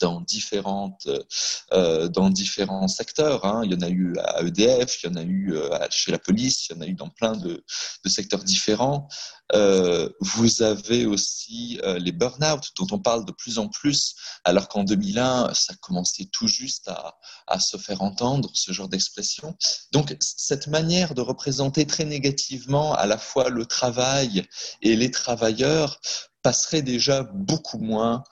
dans, 0.00 0.20
différentes, 0.20 1.08
euh, 1.72 2.08
dans 2.08 2.30
différents 2.30 2.88
secteurs. 2.88 3.44
Hein. 3.44 3.62
Il 3.64 3.72
y 3.72 3.74
en 3.74 3.82
a 3.82 3.88
eu 3.88 4.16
à 4.18 4.42
EDF, 4.42 5.02
il 5.02 5.10
y 5.10 5.12
en 5.12 5.16
a 5.16 5.22
eu 5.22 5.54
euh, 5.54 5.68
chez 5.90 6.10
la 6.10 6.18
police, 6.18 6.68
il 6.68 6.76
y 6.76 6.78
en 6.78 6.82
a 6.82 6.86
eu 6.86 6.94
dans 6.94 7.08
plein 7.08 7.36
de, 7.36 7.62
secteurs 8.06 8.42
différents. 8.42 9.08
Euh, 9.52 10.08
vous 10.20 10.62
avez 10.62 11.06
aussi 11.06 11.80
les 11.98 12.12
burn-out 12.12 12.70
dont 12.76 12.86
on 12.92 12.98
parle 12.98 13.24
de 13.24 13.32
plus 13.32 13.58
en 13.58 13.68
plus, 13.68 14.14
alors 14.44 14.68
qu'en 14.68 14.84
2001, 14.84 15.54
ça 15.54 15.74
commençait 15.80 16.28
tout 16.32 16.48
juste 16.48 16.88
à, 17.46 17.60
se 17.60 17.76
faire 17.76 18.02
entendre, 18.02 18.50
ce 18.54 18.72
genre 18.72 18.88
d'expression. 18.88 19.56
Donc, 19.92 20.16
cette 20.20 20.68
manière 20.68 21.14
de 21.14 21.20
représenter 21.20 21.86
très 21.86 22.04
négativement 22.04 22.94
à 22.94 23.06
la 23.06 23.18
fois 23.18 23.50
le 23.50 23.66
travail 23.66 24.44
et 24.82 24.96
les 24.96 25.10
travailleurs 25.10 26.00
passerait 26.42 26.82
déjà 26.82 27.22
beaucoup 27.22 27.78
moins 27.78 28.24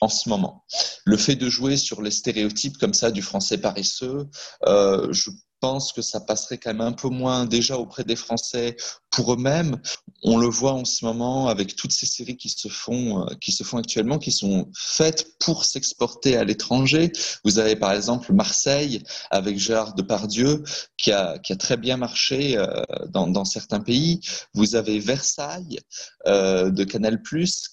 en 0.00 0.08
ce 0.08 0.28
moment. 0.28 0.64
Le 1.04 1.16
fait 1.16 1.36
de 1.36 1.48
jouer 1.48 1.76
sur 1.76 2.02
les 2.02 2.10
stéréotypes 2.10 2.78
comme 2.78 2.94
ça 2.94 3.10
du 3.10 3.22
français 3.22 3.58
paresseux, 3.58 4.28
euh, 4.66 5.12
je 5.12 5.30
pense 5.60 5.92
que 5.92 6.02
ça 6.02 6.20
passerait 6.20 6.58
quand 6.58 6.72
même 6.72 6.80
un 6.80 6.92
peu 6.92 7.08
moins 7.08 7.46
déjà 7.46 7.78
auprès 7.78 8.04
des 8.04 8.16
Français 8.16 8.76
pour 9.16 9.32
eux-mêmes. 9.32 9.80
On 10.22 10.36
le 10.36 10.46
voit 10.46 10.74
en 10.74 10.84
ce 10.84 11.04
moment 11.04 11.48
avec 11.48 11.74
toutes 11.74 11.92
ces 11.92 12.04
séries 12.04 12.36
qui 12.36 12.50
se 12.50 12.68
font, 12.68 13.22
euh, 13.22 13.34
qui 13.40 13.50
se 13.50 13.64
font 13.64 13.78
actuellement, 13.78 14.18
qui 14.18 14.30
sont 14.30 14.70
faites 14.76 15.38
pour 15.38 15.64
s'exporter 15.64 16.36
à 16.36 16.44
l'étranger. 16.44 17.12
Vous 17.42 17.58
avez 17.58 17.76
par 17.76 17.92
exemple 17.92 18.32
Marseille 18.34 19.02
avec 19.30 19.58
Gérard 19.58 19.94
Depardieu 19.94 20.62
qui 20.98 21.12
a, 21.12 21.38
très 21.58 21.78
bien 21.78 21.96
marché 21.96 22.58
euh, 22.58 22.66
dans, 23.08 23.44
certains 23.46 23.80
pays. 23.80 24.20
Vous 24.52 24.76
avez 24.76 24.98
Versailles 24.98 25.78
euh, 26.26 26.70
de 26.70 26.84
Canal 26.84 27.22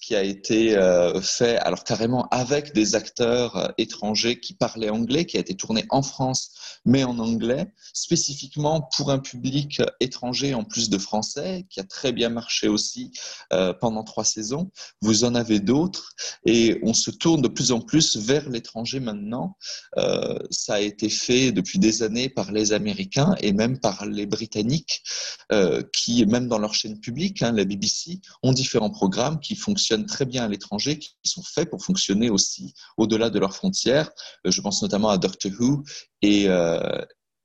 qui 0.00 0.14
a 0.14 0.22
été 0.22 0.74
fait 1.20 1.58
alors 1.58 1.84
carrément 1.84 2.26
avec 2.30 2.72
des 2.72 2.94
acteurs 2.94 3.72
étrangers 3.76 4.40
qui 4.40 4.54
parlaient 4.54 4.90
anglais, 4.90 5.26
qui 5.26 5.36
a 5.36 5.40
été 5.40 5.54
tourné 5.54 5.84
en 5.90 6.02
France 6.02 6.54
mais 6.84 7.04
en 7.04 7.18
anglais, 7.18 7.66
spécifiquement 7.92 8.82
pour 8.96 9.10
un 9.10 9.18
public 9.18 9.80
étranger 10.00 10.54
en 10.54 10.64
plus 10.64 10.90
de 10.90 10.98
français, 10.98 11.33
qui 11.68 11.80
a 11.80 11.84
très 11.84 12.12
bien 12.12 12.28
marché 12.28 12.68
aussi 12.68 13.12
euh, 13.52 13.72
pendant 13.72 14.04
trois 14.04 14.24
saisons. 14.24 14.70
Vous 15.00 15.24
en 15.24 15.34
avez 15.34 15.60
d'autres 15.60 16.12
et 16.46 16.78
on 16.82 16.94
se 16.94 17.10
tourne 17.10 17.42
de 17.42 17.48
plus 17.48 17.72
en 17.72 17.80
plus 17.80 18.16
vers 18.16 18.48
l'étranger 18.48 19.00
maintenant. 19.00 19.56
Euh, 19.96 20.38
ça 20.50 20.74
a 20.74 20.80
été 20.80 21.08
fait 21.08 21.52
depuis 21.52 21.78
des 21.78 22.02
années 22.02 22.28
par 22.28 22.52
les 22.52 22.72
Américains 22.72 23.34
et 23.40 23.52
même 23.52 23.78
par 23.78 24.06
les 24.06 24.26
Britanniques, 24.26 25.02
euh, 25.52 25.82
qui, 25.92 26.24
même 26.26 26.48
dans 26.48 26.58
leur 26.58 26.74
chaîne 26.74 27.00
publique, 27.00 27.42
hein, 27.42 27.52
la 27.52 27.64
BBC, 27.64 28.20
ont 28.42 28.52
différents 28.52 28.90
programmes 28.90 29.40
qui 29.40 29.56
fonctionnent 29.56 30.06
très 30.06 30.24
bien 30.24 30.44
à 30.44 30.48
l'étranger, 30.48 30.98
qui 30.98 31.14
sont 31.24 31.42
faits 31.42 31.70
pour 31.70 31.82
fonctionner 31.84 32.30
aussi 32.30 32.74
au-delà 32.96 33.30
de 33.30 33.38
leurs 33.38 33.54
frontières. 33.54 34.10
Je 34.44 34.60
pense 34.60 34.82
notamment 34.82 35.08
à 35.08 35.18
Doctor 35.18 35.52
Who 35.58 35.84
et, 36.22 36.48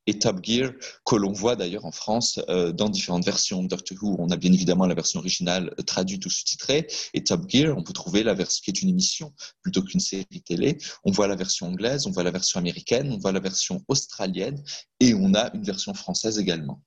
et 0.09 0.17
Top 0.17 0.43
Gear, 0.43 0.71
que 1.05 1.15
l'on 1.15 1.31
voit 1.31 1.55
d'ailleurs 1.55 1.85
en 1.85 1.91
France 1.91 2.39
euh, 2.49 2.71
dans 2.71 2.89
différentes 2.89 3.25
versions. 3.25 3.63
Doctor 3.63 3.97
Who, 4.01 4.15
on 4.19 4.29
a 4.31 4.37
bien 4.37 4.51
évidemment 4.51 4.87
la 4.87 4.95
version 4.95 5.19
originale 5.19 5.73
euh, 5.79 5.83
traduite 5.83 6.25
ou 6.25 6.29
sous-titrée, 6.29 6.87
et 7.13 7.23
Top 7.23 7.47
Gear, 7.47 7.77
on 7.77 7.83
peut 7.83 7.93
trouver 7.93 8.23
la 8.23 8.33
version 8.33 8.61
qui 8.63 8.71
est 8.71 8.81
une 8.81 8.89
émission 8.89 9.33
plutôt 9.61 9.83
qu'une 9.83 9.99
série 9.99 10.25
télé. 10.43 10.77
On 11.05 11.11
voit 11.11 11.27
la 11.27 11.35
version 11.35 11.67
anglaise, 11.67 12.07
on 12.07 12.11
voit 12.11 12.23
la 12.23 12.31
version 12.31 12.59
américaine, 12.59 13.11
on 13.11 13.19
voit 13.19 13.31
la 13.31 13.39
version 13.39 13.83
australienne, 13.87 14.61
et 14.99 15.13
on 15.13 15.33
a 15.35 15.53
une 15.53 15.63
version 15.63 15.93
française 15.93 16.39
également. 16.39 16.81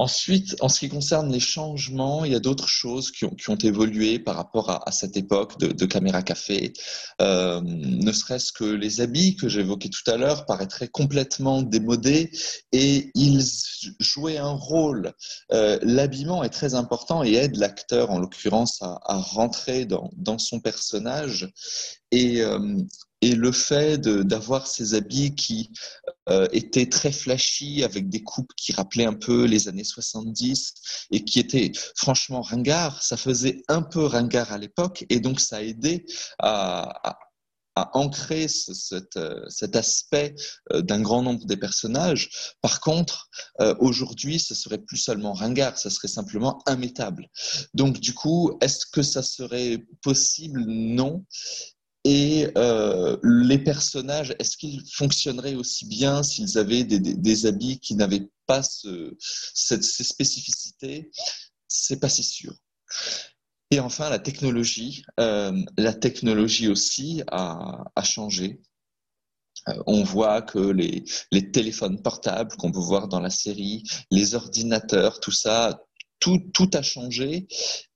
Ensuite, 0.00 0.56
en 0.62 0.70
ce 0.70 0.78
qui 0.78 0.88
concerne 0.88 1.30
les 1.30 1.40
changements, 1.40 2.24
il 2.24 2.32
y 2.32 2.34
a 2.34 2.40
d'autres 2.40 2.68
choses 2.68 3.10
qui 3.10 3.26
ont, 3.26 3.58
évolué 3.62 4.18
par 4.18 4.34
rapport 4.34 4.70
à, 4.70 4.90
cette 4.92 5.14
époque 5.18 5.58
de, 5.58 5.84
Caméra 5.84 6.22
Café. 6.22 6.72
Euh, 7.20 7.60
ne 7.62 8.10
serait-ce 8.10 8.50
que 8.50 8.64
les 8.64 9.02
habits 9.02 9.36
que 9.36 9.46
j'évoquais 9.46 9.90
tout 9.90 10.10
à 10.10 10.16
l'heure 10.16 10.46
paraîtraient 10.46 10.88
complètement 10.88 11.60
démodés 11.60 12.30
et 12.72 13.10
ils 13.14 13.44
jouaient 13.98 14.38
un 14.38 14.52
rôle. 14.52 15.12
Euh, 15.52 15.78
L'habillement 15.82 16.44
est 16.44 16.48
très 16.48 16.74
important 16.74 17.22
et 17.22 17.34
aide 17.34 17.56
l'acteur, 17.56 18.10
en 18.10 18.20
l'occurrence, 18.20 18.80
à, 18.80 19.18
rentrer 19.18 19.84
dans, 19.84 20.38
son 20.38 20.60
personnage. 20.60 21.46
Euh, 22.14 22.78
et 23.22 23.34
le 23.34 23.52
fait 23.52 23.98
d'avoir 23.98 24.66
ces 24.66 24.94
habits 24.94 25.34
qui 25.34 25.70
euh, 26.28 26.46
étaient 26.52 26.88
très 26.88 27.12
flashy, 27.12 27.84
avec 27.84 28.08
des 28.08 28.22
coupes 28.22 28.52
qui 28.56 28.72
rappelaient 28.72 29.04
un 29.04 29.14
peu 29.14 29.44
les 29.44 29.68
années 29.68 29.84
70 29.84 30.74
et 31.10 31.24
qui 31.24 31.38
étaient 31.38 31.72
franchement 31.96 32.40
ringards, 32.40 33.02
ça 33.02 33.16
faisait 33.16 33.62
un 33.68 33.82
peu 33.82 34.04
ringard 34.04 34.52
à 34.52 34.58
l'époque 34.58 35.04
et 35.08 35.20
donc 35.20 35.40
ça 35.40 35.56
a 35.56 35.62
aidé 35.62 36.06
à, 36.38 37.18
ancrer 37.94 38.46
ce, 38.46 38.74
cet, 39.48 39.76
aspect 39.76 40.34
euh, 40.72 40.82
d'un 40.82 41.00
grand 41.00 41.22
nombre 41.22 41.46
des 41.46 41.56
personnages. 41.56 42.28
Par 42.60 42.80
contre, 42.80 43.30
euh, 43.60 43.74
aujourd'hui, 43.78 44.38
ce 44.38 44.54
serait 44.54 44.78
plus 44.78 44.98
seulement 44.98 45.32
ringard, 45.32 45.78
ça 45.78 45.88
serait 45.88 46.08
simplement 46.08 46.62
immétable. 46.68 47.30
Donc 47.72 47.98
du 47.98 48.12
coup, 48.12 48.58
est-ce 48.60 48.84
que 48.84 49.02
ça 49.02 49.22
serait 49.22 49.78
possible? 50.02 50.62
Non. 50.66 51.24
Et 52.04 52.48
euh, 52.56 53.18
les 53.22 53.58
personnages, 53.58 54.34
est-ce 54.38 54.56
qu'ils 54.56 54.82
fonctionneraient 54.90 55.54
aussi 55.54 55.86
bien 55.86 56.22
s'ils 56.22 56.56
avaient 56.56 56.84
des, 56.84 57.46
habits 57.46 57.78
qui 57.78 57.94
n'avaient 57.94 58.30
pas 58.46 58.62
ce, 58.62 59.16
cette, 59.18 59.84
ces 59.84 60.04
spécificités? 60.04 61.10
C'est 61.68 62.00
pas 62.00 62.08
si 62.08 62.22
sûr. 62.22 62.54
Et 63.70 63.80
enfin, 63.80 64.08
la 64.08 64.18
technologie. 64.18 65.04
Euh, 65.20 65.52
la 65.76 65.92
technologie 65.92 66.68
aussi 66.68 67.22
a, 67.30 67.84
changé. 68.02 68.60
Euh, 69.68 69.82
on 69.86 70.02
voit 70.02 70.40
que 70.40 70.58
les 70.58 71.52
téléphones 71.52 72.02
portables 72.02 72.56
qu'on 72.56 72.72
peut 72.72 72.80
voir 72.80 73.08
dans 73.08 73.20
la 73.20 73.30
série, 73.30 73.84
les 74.10 74.34
ordinateurs, 74.34 75.20
tout 75.20 75.32
ça, 75.32 75.82
tout, 76.20 76.70
a 76.74 76.82
changé 76.82 77.48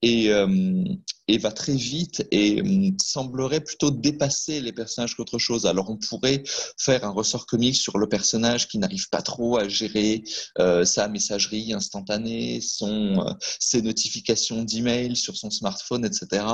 et, 0.03 0.31
euh, 0.31 0.85
et, 1.29 1.39
va 1.39 1.53
très 1.53 1.75
vite 1.75 2.27
et 2.31 2.61
euh, 2.61 2.91
semblerait 3.01 3.61
plutôt 3.61 3.91
dépasser 3.91 4.61
les 4.61 4.73
personnages 4.73 5.15
qu'autre 5.15 5.39
chose. 5.39 5.67
Alors 5.67 5.91
on 5.91 5.99
pourrait 5.99 6.43
faire 6.79 7.05
un 7.05 7.11
ressort 7.11 7.47
comique 7.47 7.77
sur 7.77 7.99
le 7.99 8.09
personnage 8.09 8.69
qui 8.69 8.79
n'arrive 8.79 9.09
pas 9.11 9.23
trop 9.23 9.59
à 9.59 9.69
gérer 9.69 10.25
euh, 10.59 10.85
sa 10.85 11.09
messagerie 11.09 11.73
instantanée, 11.75 12.61
ses 12.63 13.83
notifications 13.83 14.63
d'email 14.65 15.17
sur 15.17 15.37
son 15.37 15.51
smartphone, 15.51 16.05
etc. 16.05 16.45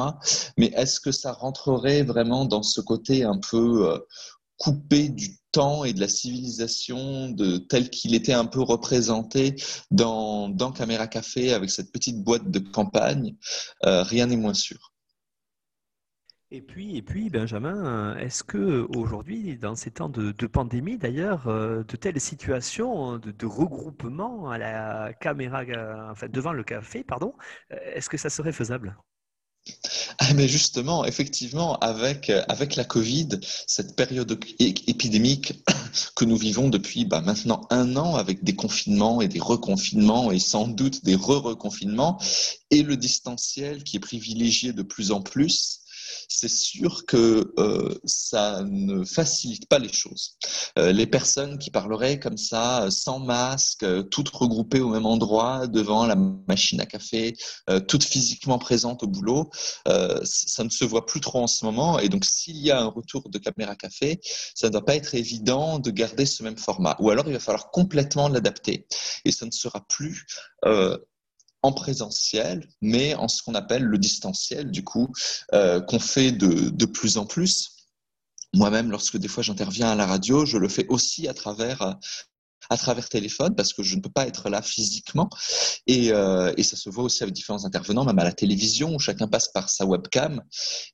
Mais 0.57 0.73
est-ce 0.77 0.99
que 1.01 1.13
ça 1.13 1.33
rentrerait 1.33 2.03
vraiment 2.03 2.45
dans 2.45 2.65
ce 2.65 2.81
côté 2.81 3.23
un 3.23 3.39
peu 3.39 4.01
coupé 4.61 5.09
du 5.09 5.39
temps 5.53 5.85
et 5.85 5.95
de 5.95 6.01
la 6.01 6.09
civilisation 6.09 7.35
tel 7.69 7.89
qu'il 7.89 8.15
était 8.15 8.35
un 8.35 8.45
peu 8.45 8.61
représenté 8.61 9.57
dans, 9.91 10.55
Caméra 10.73 11.07
Café 11.07 11.55
avec 11.55 11.71
cette 11.71 11.91
petite 11.91 12.23
boîte 12.23 12.51
de 12.51 12.59
campagne, 12.59 13.37
euh, 13.87 14.03
rien 14.03 14.27
n'est 14.27 14.37
moins 14.37 14.55
sûr. 14.55 14.93
Et 16.53 16.61
puis, 16.61 16.97
et 16.97 17.03
puis, 17.03 17.31
Benjamin, 17.31 18.17
est-ce 18.19 18.43
que 18.45 18.87
aujourd'hui, 18.97 19.57
dans 19.57 19.77
ces 19.77 19.93
temps 19.93 20.09
de, 20.09 20.47
pandémie, 20.47 20.99
d'ailleurs, 20.99 21.47
euh, 21.47 21.83
de 21.85 21.97
telles 21.97 22.21
situations 22.21 23.19
de, 23.19 23.47
regroupement 23.47 24.51
à 24.51 24.59
la 24.59 25.13
caméra, 25.15 25.65
devant 26.29 26.53
le 26.53 26.65
café, 26.65 27.03
pardon, 27.03 27.35
est-ce 27.71 28.11
que 28.11 28.19
ça 28.19 28.29
serait 28.29 28.53
faisable? 28.53 28.97
Ah, 30.19 30.35
mais 30.35 30.49
justement, 30.49 31.05
effectivement, 31.05 31.79
avec, 31.79 32.31
avec 32.49 32.77
la 32.77 32.85
Covid, 32.85 33.29
cette 33.67 33.97
période 33.97 34.39
épidémique 34.59 35.55
que 36.17 36.25
nous 36.25 36.37
vivons 36.37 36.69
depuis 36.69 37.05
bah, 37.05 37.21
maintenant 37.21 37.67
un 37.71 37.97
an, 37.97 38.17
avec 38.17 38.45
des 38.45 38.55
confinements 38.55 39.21
et 39.21 39.29
des 39.29 39.41
reconfinements 39.41 40.31
et 40.31 40.39
sans 40.39 40.69
doute 40.69 41.05
des 41.05 41.15
re-reconfinements, 41.15 42.19
et 42.71 42.83
le 42.83 42.97
distanciel 42.97 43.85
qui 43.85 43.97
est 43.97 44.01
privilégié 44.01 44.73
de 44.73 44.83
plus 44.83 45.11
en 45.11 45.21
plus, 45.21 45.80
c'est 46.29 46.49
sûr 46.49 47.05
que 47.07 47.53
euh, 47.59 47.99
ça 48.05 48.63
ne 48.65 49.05
facilite 49.05 49.69
pas 49.69 49.79
les 49.79 49.93
choses. 49.93 50.37
Euh, 50.79 50.93
les 50.93 51.07
personnes 51.07 51.59
qui 51.59 51.71
parleraient 51.71 52.19
comme 52.19 52.37
ça, 52.37 52.89
sans 52.91 53.19
masque, 53.19 53.83
euh, 53.83 54.03
toutes 54.03 54.29
regroupées 54.31 54.81
au 54.81 54.89
même 54.89 55.07
endroit, 55.07 55.67
devant 55.67 56.07
la 56.07 56.17
machine 56.17 56.81
à 56.81 56.87
café, 56.87 57.37
toutes 57.89 58.05
physiquement 58.05 58.59
présentes 58.59 59.03
au 59.03 59.07
boulot, 59.07 59.51
ça 59.87 60.65
ne 60.65 60.71
se 60.71 60.85
voit 60.85 61.07
plus 61.07 61.21
trop 61.21 61.43
en 61.43 61.47
ce 61.47 61.65
moment. 61.65 61.99
Et 61.99 62.09
donc, 62.09 62.25
s'il 62.25 62.57
y 62.57 62.71
a 62.71 62.81
un 62.81 62.87
retour 62.87 63.29
de 63.29 63.39
caméra 63.39 63.77
café, 63.77 64.21
ça 64.55 64.69
ne 64.69 64.73
doit 64.73 64.85
pas 64.85 64.97
être 64.97 65.15
évident 65.15 65.79
de 65.79 65.91
garder 65.91 66.27
ce 66.27 66.43
même 66.43 66.57
format. 66.57 66.97
Ou 67.01 67.11
alors, 67.11 67.27
il 67.27 67.33
va 67.33 67.39
falloir 67.39 67.71
complètement 67.71 68.29
l'adapter. 68.29 68.87
Et 69.25 69.33
ça 69.33 69.47
ne 69.47 69.51
sera 69.51 69.85
plus 69.89 70.27
en 71.63 71.73
présentiel, 71.73 72.69
mais 72.81 73.15
en 73.15 73.29
ce 73.29 73.43
qu'on 73.43 73.55
appelle 73.55 73.85
le 73.85 73.99
distanciel, 73.99 74.71
du 74.71 74.83
coup, 74.83 75.13
euh, 75.53 75.81
qu'on 75.81 75.99
fait 75.99 76.33
de, 76.33 76.71
de, 76.71 76.87
plus 76.87 77.19
en 77.19 77.27
plus. 77.27 77.77
Moi-même, 78.55 78.91
lorsque 78.91 79.17
des 79.17 79.29
fois 79.29 79.43
j'interviens 79.43 79.91
à 79.91 79.95
la 79.95 80.07
radio, 80.07 80.45
je 80.47 80.59
le 80.59 80.69
fais 80.69 80.87
aussi 80.89 81.29
à 81.29 81.35
travers 81.35 81.99
à 82.71 82.77
travers 82.77 83.09
téléphone 83.09 83.55
parce 83.55 83.73
que 83.73 83.83
je 83.83 83.97
ne 83.97 84.01
peux 84.01 84.11
pas 84.11 84.27
être 84.27 84.49
là 84.49 84.63
physiquement. 84.63 85.29
Et, 85.87 86.13
euh, 86.13 86.53
et, 86.57 86.63
ça 86.63 86.77
se 86.77 86.89
voit 86.89 87.05
aussi 87.05 87.23
avec 87.25 87.35
différents 87.35 87.65
intervenants, 87.65 88.05
même 88.05 88.19
à 88.19 88.25
la 88.25 88.33
télévision, 88.33 88.95
où 88.95 88.99
chacun 89.01 89.27
passe 89.27 89.49
par 89.49 89.69
sa 89.69 89.85
webcam 89.85 90.43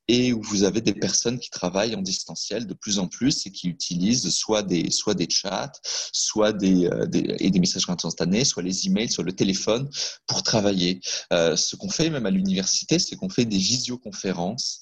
et 0.08 0.32
où 0.32 0.40
vous 0.42 0.64
avez 0.64 0.80
des 0.80 0.94
personnes 0.94 1.38
qui 1.38 1.50
travaillent 1.50 1.94
en 1.94 2.00
distanciel 2.00 2.66
de 2.66 2.74
plus 2.74 2.98
en 2.98 3.08
plus 3.08 3.46
et 3.46 3.50
qui 3.50 3.68
utilisent 3.68 4.30
soit 4.30 4.62
des, 4.62 4.90
soit 4.90 5.14
des 5.14 5.28
chats, 5.28 5.72
soit 6.12 6.52
des, 6.52 6.86
euh, 6.86 7.06
des 7.06 7.36
et 7.38 7.50
des 7.50 7.60
messages 7.60 7.84
instantanés, 7.88 8.44
soit 8.44 8.62
les 8.62 8.86
emails, 8.86 9.10
soit 9.10 9.24
le 9.24 9.32
téléphone 9.32 9.88
pour 10.26 10.42
travailler. 10.42 11.00
Euh, 11.32 11.56
ce 11.56 11.76
qu'on 11.76 11.90
fait 11.90 12.08
même 12.08 12.24
à 12.24 12.30
l'université, 12.30 12.98
c'est 12.98 13.16
qu'on 13.16 13.28
fait 13.28 13.44
des 13.44 13.58
visioconférences 13.58 14.80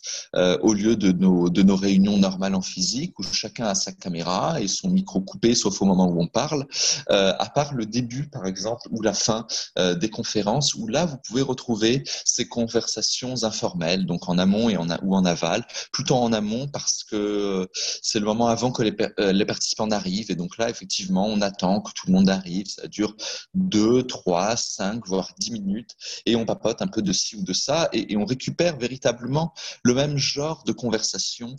au 0.62 0.72
lieu 0.74 0.96
de 0.96 1.12
nos, 1.12 1.48
de 1.48 1.62
nos 1.62 1.76
réunions 1.76 2.18
normales 2.18 2.54
en 2.54 2.62
physique 2.62 3.18
où 3.18 3.22
chacun 3.22 3.66
a 3.66 3.74
sa 3.74 3.92
caméra 3.92 4.60
et 4.60 4.68
son 4.68 4.90
micro 4.90 5.20
coupé 5.20 5.54
sauf 5.54 5.80
au 5.82 5.84
moment 5.86 6.06
où 6.06 6.20
on 6.20 6.28
parle. 6.28 6.66
Euh, 7.10 7.32
à 7.38 7.48
part 7.50 7.74
le 7.74 7.86
début, 7.86 8.28
par 8.28 8.46
exemple, 8.46 8.88
ou 8.90 9.02
la 9.02 9.12
fin 9.12 9.46
euh, 9.78 9.94
des 9.94 10.10
conférences, 10.10 10.74
où 10.74 10.86
là, 10.86 11.06
vous 11.06 11.18
pouvez 11.18 11.42
retrouver 11.42 12.04
ces 12.24 12.48
conversations 12.48 13.44
informelles, 13.44 14.06
donc 14.06 14.28
en 14.28 14.38
amont 14.38 14.68
et 14.68 14.76
en, 14.76 14.88
ou 15.02 15.14
en 15.14 15.24
aval, 15.24 15.64
plutôt 15.92 16.16
en 16.16 16.32
amont 16.32 16.68
parce 16.68 17.04
que 17.04 17.68
c'est 18.02 18.18
le 18.18 18.24
moment 18.24 18.48
avant 18.48 18.72
que 18.72 18.82
les, 18.82 18.94
euh, 19.18 19.32
les 19.32 19.44
participants 19.44 19.90
arrivent. 19.90 20.30
Et 20.30 20.34
donc 20.34 20.58
là, 20.58 20.70
effectivement, 20.70 21.26
on 21.26 21.40
attend 21.40 21.80
que 21.80 21.92
tout 21.92 22.06
le 22.06 22.12
monde 22.12 22.28
arrive. 22.28 22.66
Ça 22.66 22.86
dure 22.88 23.16
2, 23.54 24.04
3, 24.04 24.56
5, 24.56 25.06
voire 25.06 25.30
10 25.38 25.52
minutes. 25.52 25.90
Et 26.26 26.36
on 26.36 26.44
papote 26.44 26.82
un 26.82 26.86
peu 26.86 27.02
de 27.02 27.12
ci 27.12 27.36
ou 27.36 27.42
de 27.42 27.52
ça. 27.52 27.88
Et, 27.92 28.16
on 28.16 28.24
récupère 28.24 28.76
véritablement 28.76 29.52
le 29.82 29.92
même 29.92 30.16
genre 30.16 30.62
de 30.64 30.72
conversation 30.72 31.56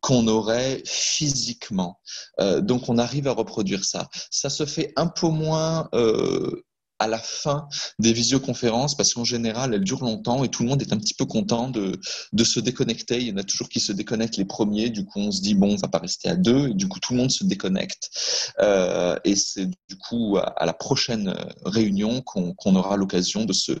qu'on 0.00 0.26
aurait 0.26 0.82
physiquement. 0.86 2.00
Donc 2.38 2.88
on 2.88 2.96
arrive 2.96 3.28
à 3.28 3.32
reproduire 3.32 3.84
ça 3.84 4.08
ça 4.30 4.50
se 4.50 4.66
fait 4.66 4.92
un 4.96 5.06
peu 5.06 5.28
moins 5.28 5.88
euh, 5.94 6.62
à 6.98 7.06
la 7.06 7.18
fin 7.18 7.68
des 7.98 8.12
visioconférences 8.12 8.96
parce 8.96 9.14
qu'en 9.14 9.24
général, 9.24 9.72
elles 9.74 9.84
durent 9.84 10.04
longtemps 10.04 10.42
et 10.42 10.48
tout 10.48 10.64
le 10.64 10.68
monde 10.68 10.82
est 10.82 10.92
un 10.92 10.98
petit 10.98 11.14
peu 11.14 11.26
content 11.26 11.70
de, 11.70 11.98
se 12.44 12.60
déconnecter. 12.60 13.18
Il 13.18 13.28
y 13.28 13.32
en 13.32 13.36
a 13.36 13.44
toujours 13.44 13.68
qui 13.68 13.80
se 13.80 13.92
déconnectent 13.92 14.36
les 14.36 14.44
premiers. 14.44 14.90
Du 14.90 15.04
coup, 15.04 15.20
on 15.20 15.30
se 15.30 15.40
dit, 15.40 15.54
bon, 15.54 15.74
on 15.74 15.76
va 15.76 15.88
pas 15.88 15.98
rester 15.98 16.28
à 16.28 16.36
deux. 16.36 16.68
Et 16.68 16.74
du 16.74 16.88
coup, 16.88 16.98
tout 16.98 17.12
le 17.12 17.20
monde 17.20 17.30
se 17.30 17.44
déconnecte. 17.44 18.10
Euh, 18.58 19.16
et 19.24 19.36
c'est 19.36 19.66
du 19.66 19.96
coup 19.96 20.38
à, 20.38 20.66
la 20.66 20.72
prochaine 20.72 21.34
réunion 21.64 22.20
qu'on 22.22 22.74
aura 22.74 22.96
l'occasion 22.96 23.44
de 23.44 23.52
se, 23.52 23.72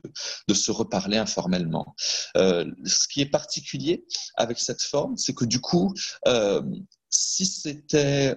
de 0.46 0.54
se 0.54 0.70
reparler 0.70 1.16
informellement. 1.16 1.94
Euh, 2.36 2.64
ce 2.84 3.08
qui 3.08 3.20
est 3.20 3.30
particulier 3.30 4.04
avec 4.36 4.58
cette 4.58 4.82
forme, 4.82 5.16
c'est 5.16 5.34
que 5.34 5.44
du 5.44 5.60
coup, 5.60 5.92
si 7.10 7.46
c'était 7.46 8.36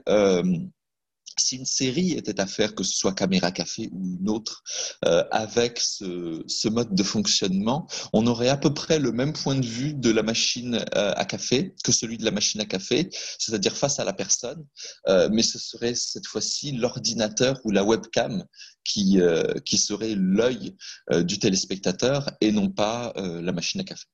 si 1.42 1.58
une 1.58 1.66
série 1.66 2.12
était 2.12 2.40
à 2.40 2.48
faire, 2.48 2.76
que 2.76 2.84
ce 2.84 2.96
soit 2.96 3.14
Caméra 3.14 3.52
Café 3.52 3.90
ou 3.92 4.18
une 4.20 4.30
autre, 4.30 4.64
euh, 5.06 5.24
avec 5.32 5.80
ce, 5.80 6.68
mode 6.70 6.96
de 6.96 7.04
fonctionnement, 7.04 7.88
on 8.14 8.26
aurait 8.28 8.50
à 8.50 8.58
peu 8.58 8.74
près 8.74 9.00
le 9.00 9.12
même 9.12 9.34
point 9.34 9.56
de 9.56 9.66
vue 9.66 9.94
de 9.94 10.10
la 10.10 10.24
machine 10.24 10.76
euh, 10.96 11.14
à 11.16 11.26
café 11.26 11.76
que 11.84 11.92
celui 11.92 12.18
de 12.18 12.26
la 12.26 12.32
machine 12.32 12.62
à 12.62 12.66
café, 12.66 13.10
c'est-à-dire 13.40 13.76
face 13.76 14.00
à 14.00 14.06
la 14.06 14.14
personne, 14.14 14.66
euh, 15.08 15.30
mais 15.32 15.44
ce 15.44 15.60
serait 15.60 15.96
cette 15.96 16.28
fois-ci 16.28 16.72
l'ordinateur 16.74 17.60
ou 17.66 17.72
la 17.72 17.84
webcam 17.84 18.46
qui, 18.84 19.20
qui 19.64 19.78
serait 19.78 20.16
l'œil 20.16 20.76
du 21.12 21.38
téléspectateur 21.38 22.32
et 22.42 22.52
non 22.52 22.70
pas 22.70 23.14
la 23.16 23.52
machine 23.52 23.80
à 23.82 23.84
café. 23.84 24.06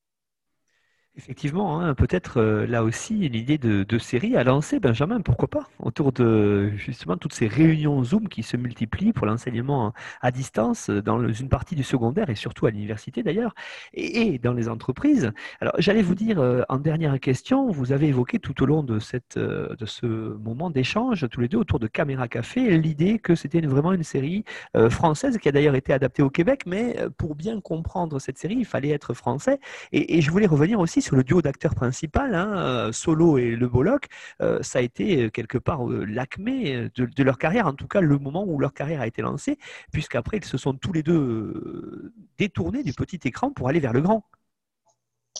Effectivement, 1.18 1.80
hein, 1.80 1.94
peut-être 1.94 2.40
euh, 2.40 2.64
là 2.64 2.84
aussi 2.84 3.28
l'idée 3.28 3.58
de, 3.58 3.98
série 3.98 4.36
à 4.36 4.44
lancer, 4.44 4.78
Benjamin, 4.78 5.20
pourquoi 5.20 5.48
pas, 5.48 5.68
autour 5.80 6.12
de 6.12 6.70
justement 6.76 7.16
toutes 7.16 7.32
ces 7.32 7.48
réunions 7.48 8.04
Zoom 8.04 8.28
qui 8.28 8.44
se 8.44 8.56
multiplient 8.56 9.12
pour 9.12 9.26
l'enseignement 9.26 9.92
à 10.20 10.30
distance 10.30 10.90
dans 10.90 11.26
une 11.28 11.48
partie 11.48 11.74
du 11.74 11.82
secondaire 11.82 12.30
et 12.30 12.36
surtout 12.36 12.66
à 12.66 12.70
l'université 12.70 13.24
d'ailleurs, 13.24 13.56
et, 13.94 14.38
dans 14.38 14.52
les 14.52 14.68
entreprises. 14.68 15.32
Alors 15.60 15.74
j'allais 15.78 16.02
vous 16.02 16.14
dire 16.14 16.38
euh, 16.38 16.62
en 16.68 16.78
dernière 16.78 17.18
question, 17.18 17.68
vous 17.68 17.90
avez 17.90 18.06
évoqué 18.06 18.38
tout 18.38 18.62
au 18.62 18.66
long 18.66 18.84
de, 18.84 19.00
cette, 19.00 19.38
euh, 19.38 19.74
de 19.74 19.86
ce 19.86 20.06
moment 20.06 20.70
d'échange, 20.70 21.26
tous 21.28 21.40
les 21.40 21.48
deux 21.48 21.58
autour 21.58 21.80
de 21.80 21.88
Caméra 21.88 22.28
Café, 22.28 22.78
l'idée 22.78 23.18
que 23.18 23.34
c'était 23.34 23.60
vraiment 23.60 23.92
une 23.92 24.04
série 24.04 24.44
française 24.88 25.38
qui 25.38 25.48
a 25.48 25.52
d'ailleurs 25.52 25.74
été 25.74 25.92
adaptée 25.92 26.22
au 26.22 26.30
Québec, 26.30 26.62
mais 26.64 26.96
pour 27.16 27.34
bien 27.34 27.60
comprendre 27.60 28.20
cette 28.20 28.38
série, 28.38 28.56
il 28.56 28.64
fallait 28.64 28.90
être 28.90 29.14
français. 29.14 29.58
Et, 29.90 30.16
et 30.16 30.20
je 30.20 30.30
voulais 30.30 30.46
revenir 30.46 30.78
aussi 30.78 31.02
le 31.16 31.24
duo 31.24 31.42
d'acteurs 31.42 31.74
principal, 31.74 32.34
hein, 32.34 32.52
euh, 32.56 32.92
Solo 32.92 33.38
et 33.38 33.50
Le 33.50 33.68
Bolloc, 33.68 34.06
euh, 34.42 34.62
ça 34.62 34.78
a 34.78 34.82
été 34.82 35.24
euh, 35.24 35.30
quelque 35.30 35.58
part 35.58 35.86
l'acmé 35.86 36.88
de, 36.94 37.22
leur 37.22 37.38
carrière, 37.38 37.66
en 37.66 37.74
tout 37.74 37.86
cas 37.86 38.00
le 38.00 38.18
moment 38.18 38.44
où 38.46 38.58
leur 38.58 38.72
carrière 38.72 39.00
a 39.00 39.06
été 39.06 39.22
lancée, 39.22 39.58
puisqu'après 39.92 40.38
ils 40.38 40.44
se 40.44 40.58
sont 40.58 40.74
tous 40.74 40.92
les 40.92 41.02
deux 41.02 42.12
détournés 42.38 42.82
du 42.82 42.92
petit 42.92 43.20
écran 43.24 43.50
pour 43.50 43.68
aller 43.68 43.80
vers 43.80 43.92
le 43.92 44.00
grand. 44.00 44.24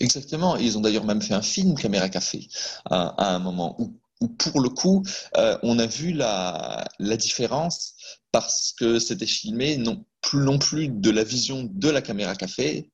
Exactement, 0.00 0.57
ils 0.57 0.78
ont 0.78 0.81
d'ailleurs 0.81 1.04
même 1.04 1.22
fait 1.22 1.35
un 1.35 1.42
film 1.42 1.74
Caméra 1.74 2.09
Café 2.09 2.46
à, 2.85 3.35
un 3.35 3.38
moment 3.38 3.76
où, 3.81 4.28
pour 4.28 4.61
le 4.61 4.68
coup, 4.68 5.02
on 5.62 5.78
a 5.78 5.87
vu 5.87 6.12
la, 6.12 6.85
la 6.98 7.16
différence 7.16 7.94
parce 8.31 8.74
que 8.78 8.98
c'était 8.98 9.26
filmé 9.26 9.76
non 9.76 10.04
plus, 10.20 10.40
non 10.40 10.59
plus 10.59 10.88
de 10.88 11.11
la 11.11 11.24
vision 11.24 11.68
de 11.70 11.88
la 11.88 12.02
caméra 12.02 12.35
café, 12.35 12.90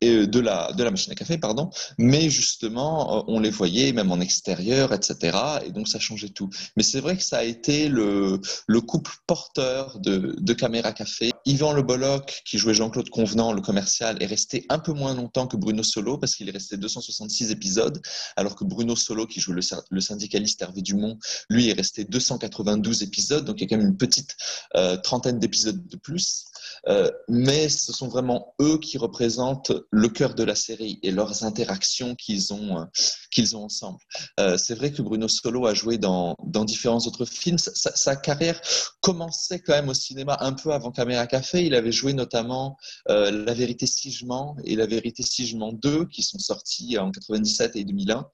et 0.00 0.26
de 0.26 0.40
la, 0.40 0.72
de 0.72 0.84
la 0.84 0.90
machine 0.90 1.12
à 1.12 1.14
café, 1.14 1.38
pardon, 1.38 1.70
mais 1.98 2.28
justement, 2.28 3.18
euh, 3.18 3.22
on 3.28 3.40
les 3.40 3.50
voyait 3.50 3.92
même 3.92 4.12
en 4.12 4.20
extérieur, 4.20 4.92
etc. 4.92 5.38
Et 5.64 5.72
donc, 5.72 5.88
ça 5.88 5.98
changeait 5.98 6.28
tout. 6.28 6.50
Mais 6.76 6.82
c'est 6.82 7.00
vrai 7.00 7.16
que 7.16 7.22
ça 7.22 7.38
a 7.38 7.44
été 7.44 7.88
le, 7.88 8.40
le 8.66 8.80
couple 8.80 9.12
porteur 9.26 9.98
de, 9.98 10.36
de 10.38 10.52
Caméra 10.52 10.92
Café. 10.92 11.32
Yvan 11.46 11.72
Le 11.72 11.82
Bolloc, 11.82 12.42
qui 12.44 12.58
jouait 12.58 12.74
Jean-Claude 12.74 13.08
Convenant, 13.08 13.52
le 13.52 13.62
commercial, 13.62 14.22
est 14.22 14.26
resté 14.26 14.66
un 14.68 14.78
peu 14.78 14.92
moins 14.92 15.14
longtemps 15.14 15.46
que 15.46 15.56
Bruno 15.56 15.82
Solo, 15.82 16.18
parce 16.18 16.36
qu'il 16.36 16.48
est 16.48 16.52
resté 16.52 16.76
266 16.76 17.50
épisodes, 17.50 18.00
alors 18.36 18.54
que 18.56 18.64
Bruno 18.64 18.96
Solo, 18.96 19.26
qui 19.26 19.40
joue 19.40 19.52
le, 19.52 19.62
le 19.90 20.00
syndicaliste 20.00 20.60
Hervé 20.60 20.82
Dumont, 20.82 21.18
lui 21.48 21.70
est 21.70 21.72
resté 21.72 22.04
292 22.04 23.02
épisodes, 23.02 23.44
donc 23.44 23.56
il 23.58 23.62
y 23.62 23.64
a 23.64 23.68
quand 23.68 23.78
même 23.78 23.88
une 23.88 23.96
petite 23.96 24.36
euh, 24.76 24.96
trentaine 24.96 25.38
d'épisodes 25.38 25.86
de 25.86 25.96
plus. 25.96 26.46
Euh, 26.88 27.10
mais 27.28 27.68
ce 27.68 27.92
sont 27.92 28.08
vraiment 28.08 28.54
eux 28.60 28.78
qui 28.78 28.98
représentent 28.98 29.72
le 29.90 30.08
cœur 30.08 30.34
de 30.34 30.42
la 30.42 30.54
série 30.54 30.98
et 31.02 31.10
leurs 31.10 31.44
interactions 31.44 32.14
qu'ils 32.14 32.52
ont, 32.52 32.80
euh, 32.80 32.84
qu'ils 33.30 33.56
ont 33.56 33.64
ensemble. 33.64 33.98
Euh, 34.40 34.56
c'est 34.56 34.74
vrai 34.74 34.92
que 34.92 35.02
Bruno 35.02 35.28
Solo 35.28 35.66
a 35.66 35.74
joué 35.74 35.98
dans, 35.98 36.34
dans 36.44 36.64
différents 36.64 36.98
autres 37.00 37.24
films. 37.24 37.58
Sa, 37.58 38.16
carrière 38.16 38.60
commençait 39.00 39.60
quand 39.60 39.74
même 39.74 39.88
au 39.88 39.94
cinéma 39.94 40.36
un 40.40 40.52
peu 40.52 40.72
avant 40.72 40.90
Caméra 40.90 41.26
Café. 41.26 41.64
Il 41.64 41.74
avait 41.74 41.92
joué 41.92 42.12
notamment 42.12 42.76
La 43.06 43.54
vérité 43.54 43.86
si 43.86 44.10
je 44.10 44.24
mens 44.24 44.56
et 44.64 44.74
La 44.74 44.86
vérité 44.86 45.22
si 45.22 45.46
je 45.46 45.56
mens 45.56 45.72
2 45.72 46.06
qui 46.06 46.22
sont 46.22 46.38
sortis 46.38 46.98
en 46.98 47.10
97 47.10 47.76
et 47.76 47.84
2001, 47.84 48.28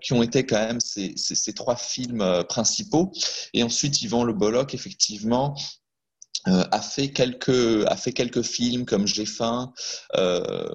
qui 0.00 0.12
ont 0.12 0.22
été 0.22 0.44
quand 0.44 0.58
même 0.58 0.80
ces, 0.80 1.14
ces, 1.16 1.34
ces 1.34 1.52
trois 1.52 1.76
films 1.76 2.44
principaux. 2.48 3.12
Et 3.54 3.62
ensuite, 3.62 4.02
Yvan 4.02 4.24
Le 4.24 4.32
Bolloc, 4.32 4.74
effectivement, 4.74 5.54
euh, 5.54 5.83
a 6.46 6.80
fait 6.80 7.08
quelques 7.10 7.86
a 7.86 7.96
fait 7.96 8.12
quelques 8.12 8.42
films 8.42 8.84
comme 8.84 9.06
J'ai 9.06 9.26
faim 9.26 9.72
euh, 10.16 10.68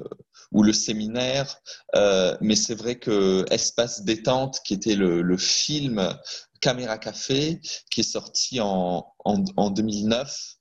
ou 0.51 0.63
le 0.63 0.73
séminaire. 0.73 1.57
Euh, 1.95 2.35
mais 2.41 2.55
c'est 2.55 2.75
vrai 2.75 2.97
que 2.97 3.45
Espace 3.51 4.03
détente, 4.03 4.61
qui 4.63 4.73
était 4.73 4.95
le, 4.95 5.21
le, 5.21 5.37
film 5.37 6.15
Caméra 6.61 6.97
Café, 6.97 7.61
qui 7.91 8.01
est 8.01 8.11
sorti 8.11 8.59
en, 8.59 9.05
en, 9.25 9.43
en 9.57 9.69
2009, 9.69 10.55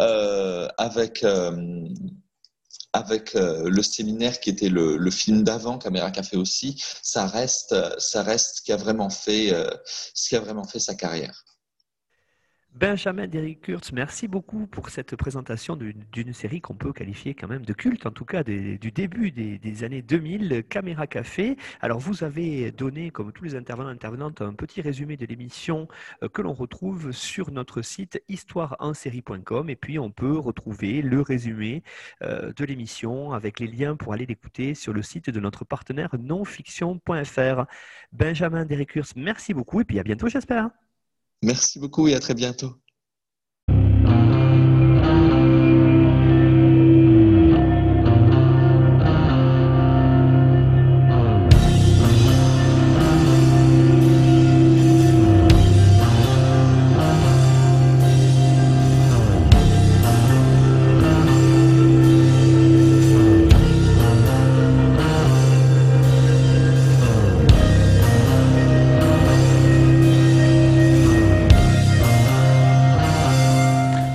euh, 0.00 0.68
avec 0.78 1.22
euh, 1.24 1.86
avec 2.92 3.34
euh, 3.34 3.68
le 3.68 3.82
séminaire 3.82 4.38
qui 4.38 4.50
était 4.50 4.68
le, 4.68 4.96
le 4.96 5.10
film 5.10 5.42
d'avant, 5.42 5.78
Caméra 5.78 6.12
Café 6.12 6.36
aussi, 6.36 6.80
ça 7.02 7.26
reste, 7.26 7.74
ça 7.98 8.22
reste 8.22 8.58
ce 8.58 8.62
qui 8.62 8.72
a 8.72 8.76
vraiment 8.76 9.10
fait, 9.10 9.52
euh, 9.52 9.68
ce 10.14 10.28
qui 10.28 10.36
a 10.36 10.40
vraiment 10.40 10.62
fait 10.62 10.78
sa 10.78 10.94
carrière. 10.94 11.44
Benjamin 12.74 13.28
Derrick 13.28 13.60
Kurtz, 13.60 13.92
merci 13.92 14.26
beaucoup 14.26 14.66
pour 14.66 14.88
cette 14.88 15.14
présentation 15.14 15.76
d'une 15.76 16.32
série 16.32 16.60
qu'on 16.60 16.74
peut 16.74 16.92
qualifier 16.92 17.32
quand 17.32 17.46
même 17.46 17.64
de 17.64 17.72
culte, 17.72 18.04
en 18.04 18.10
tout 18.10 18.24
cas 18.24 18.42
du 18.42 18.90
début 18.90 19.30
des, 19.30 19.58
des, 19.58 19.84
années 19.84 20.02
2000, 20.02 20.64
Caméra 20.68 21.06
Café. 21.06 21.56
Alors 21.80 22.00
vous 22.00 22.24
avez 22.24 22.72
donné, 22.72 23.12
comme 23.12 23.32
tous 23.32 23.44
les 23.44 23.54
intervenants 23.54 23.90
intervenantes, 23.90 24.42
un 24.42 24.54
petit 24.54 24.80
résumé 24.80 25.16
de 25.16 25.24
l'émission 25.24 25.86
euh, 26.24 26.28
que 26.28 26.42
l'on 26.42 26.52
retrouve 26.52 27.12
sur 27.12 27.52
notre 27.52 27.80
site 27.80 28.20
histoireensérie.com 28.28 29.70
et 29.70 29.76
puis 29.76 30.00
on 30.00 30.10
peut 30.10 30.36
retrouver 30.36 31.00
le 31.00 31.20
résumé 31.20 31.84
euh, 32.22 32.52
de 32.54 32.64
l'émission 32.64 33.30
avec 33.30 33.60
les 33.60 33.68
liens 33.68 33.94
pour 33.94 34.14
aller 34.14 34.26
l'écouter 34.26 34.74
sur 34.74 34.92
le 34.92 35.02
site 35.02 35.30
de 35.30 35.38
notre 35.38 35.64
partenaire 35.64 36.10
nonfiction.fr. 36.18 37.66
Benjamin 38.12 38.64
Derrick 38.64 38.94
Kurtz, 38.94 39.14
merci 39.14 39.54
beaucoup 39.54 39.80
et 39.80 39.84
puis 39.84 40.00
à 40.00 40.02
bientôt 40.02 40.26
j'espère. 40.26 40.70
Merci 41.44 41.78
beaucoup 41.78 42.08
et 42.08 42.14
à 42.14 42.20
très 42.20 42.32
bientôt. 42.32 42.74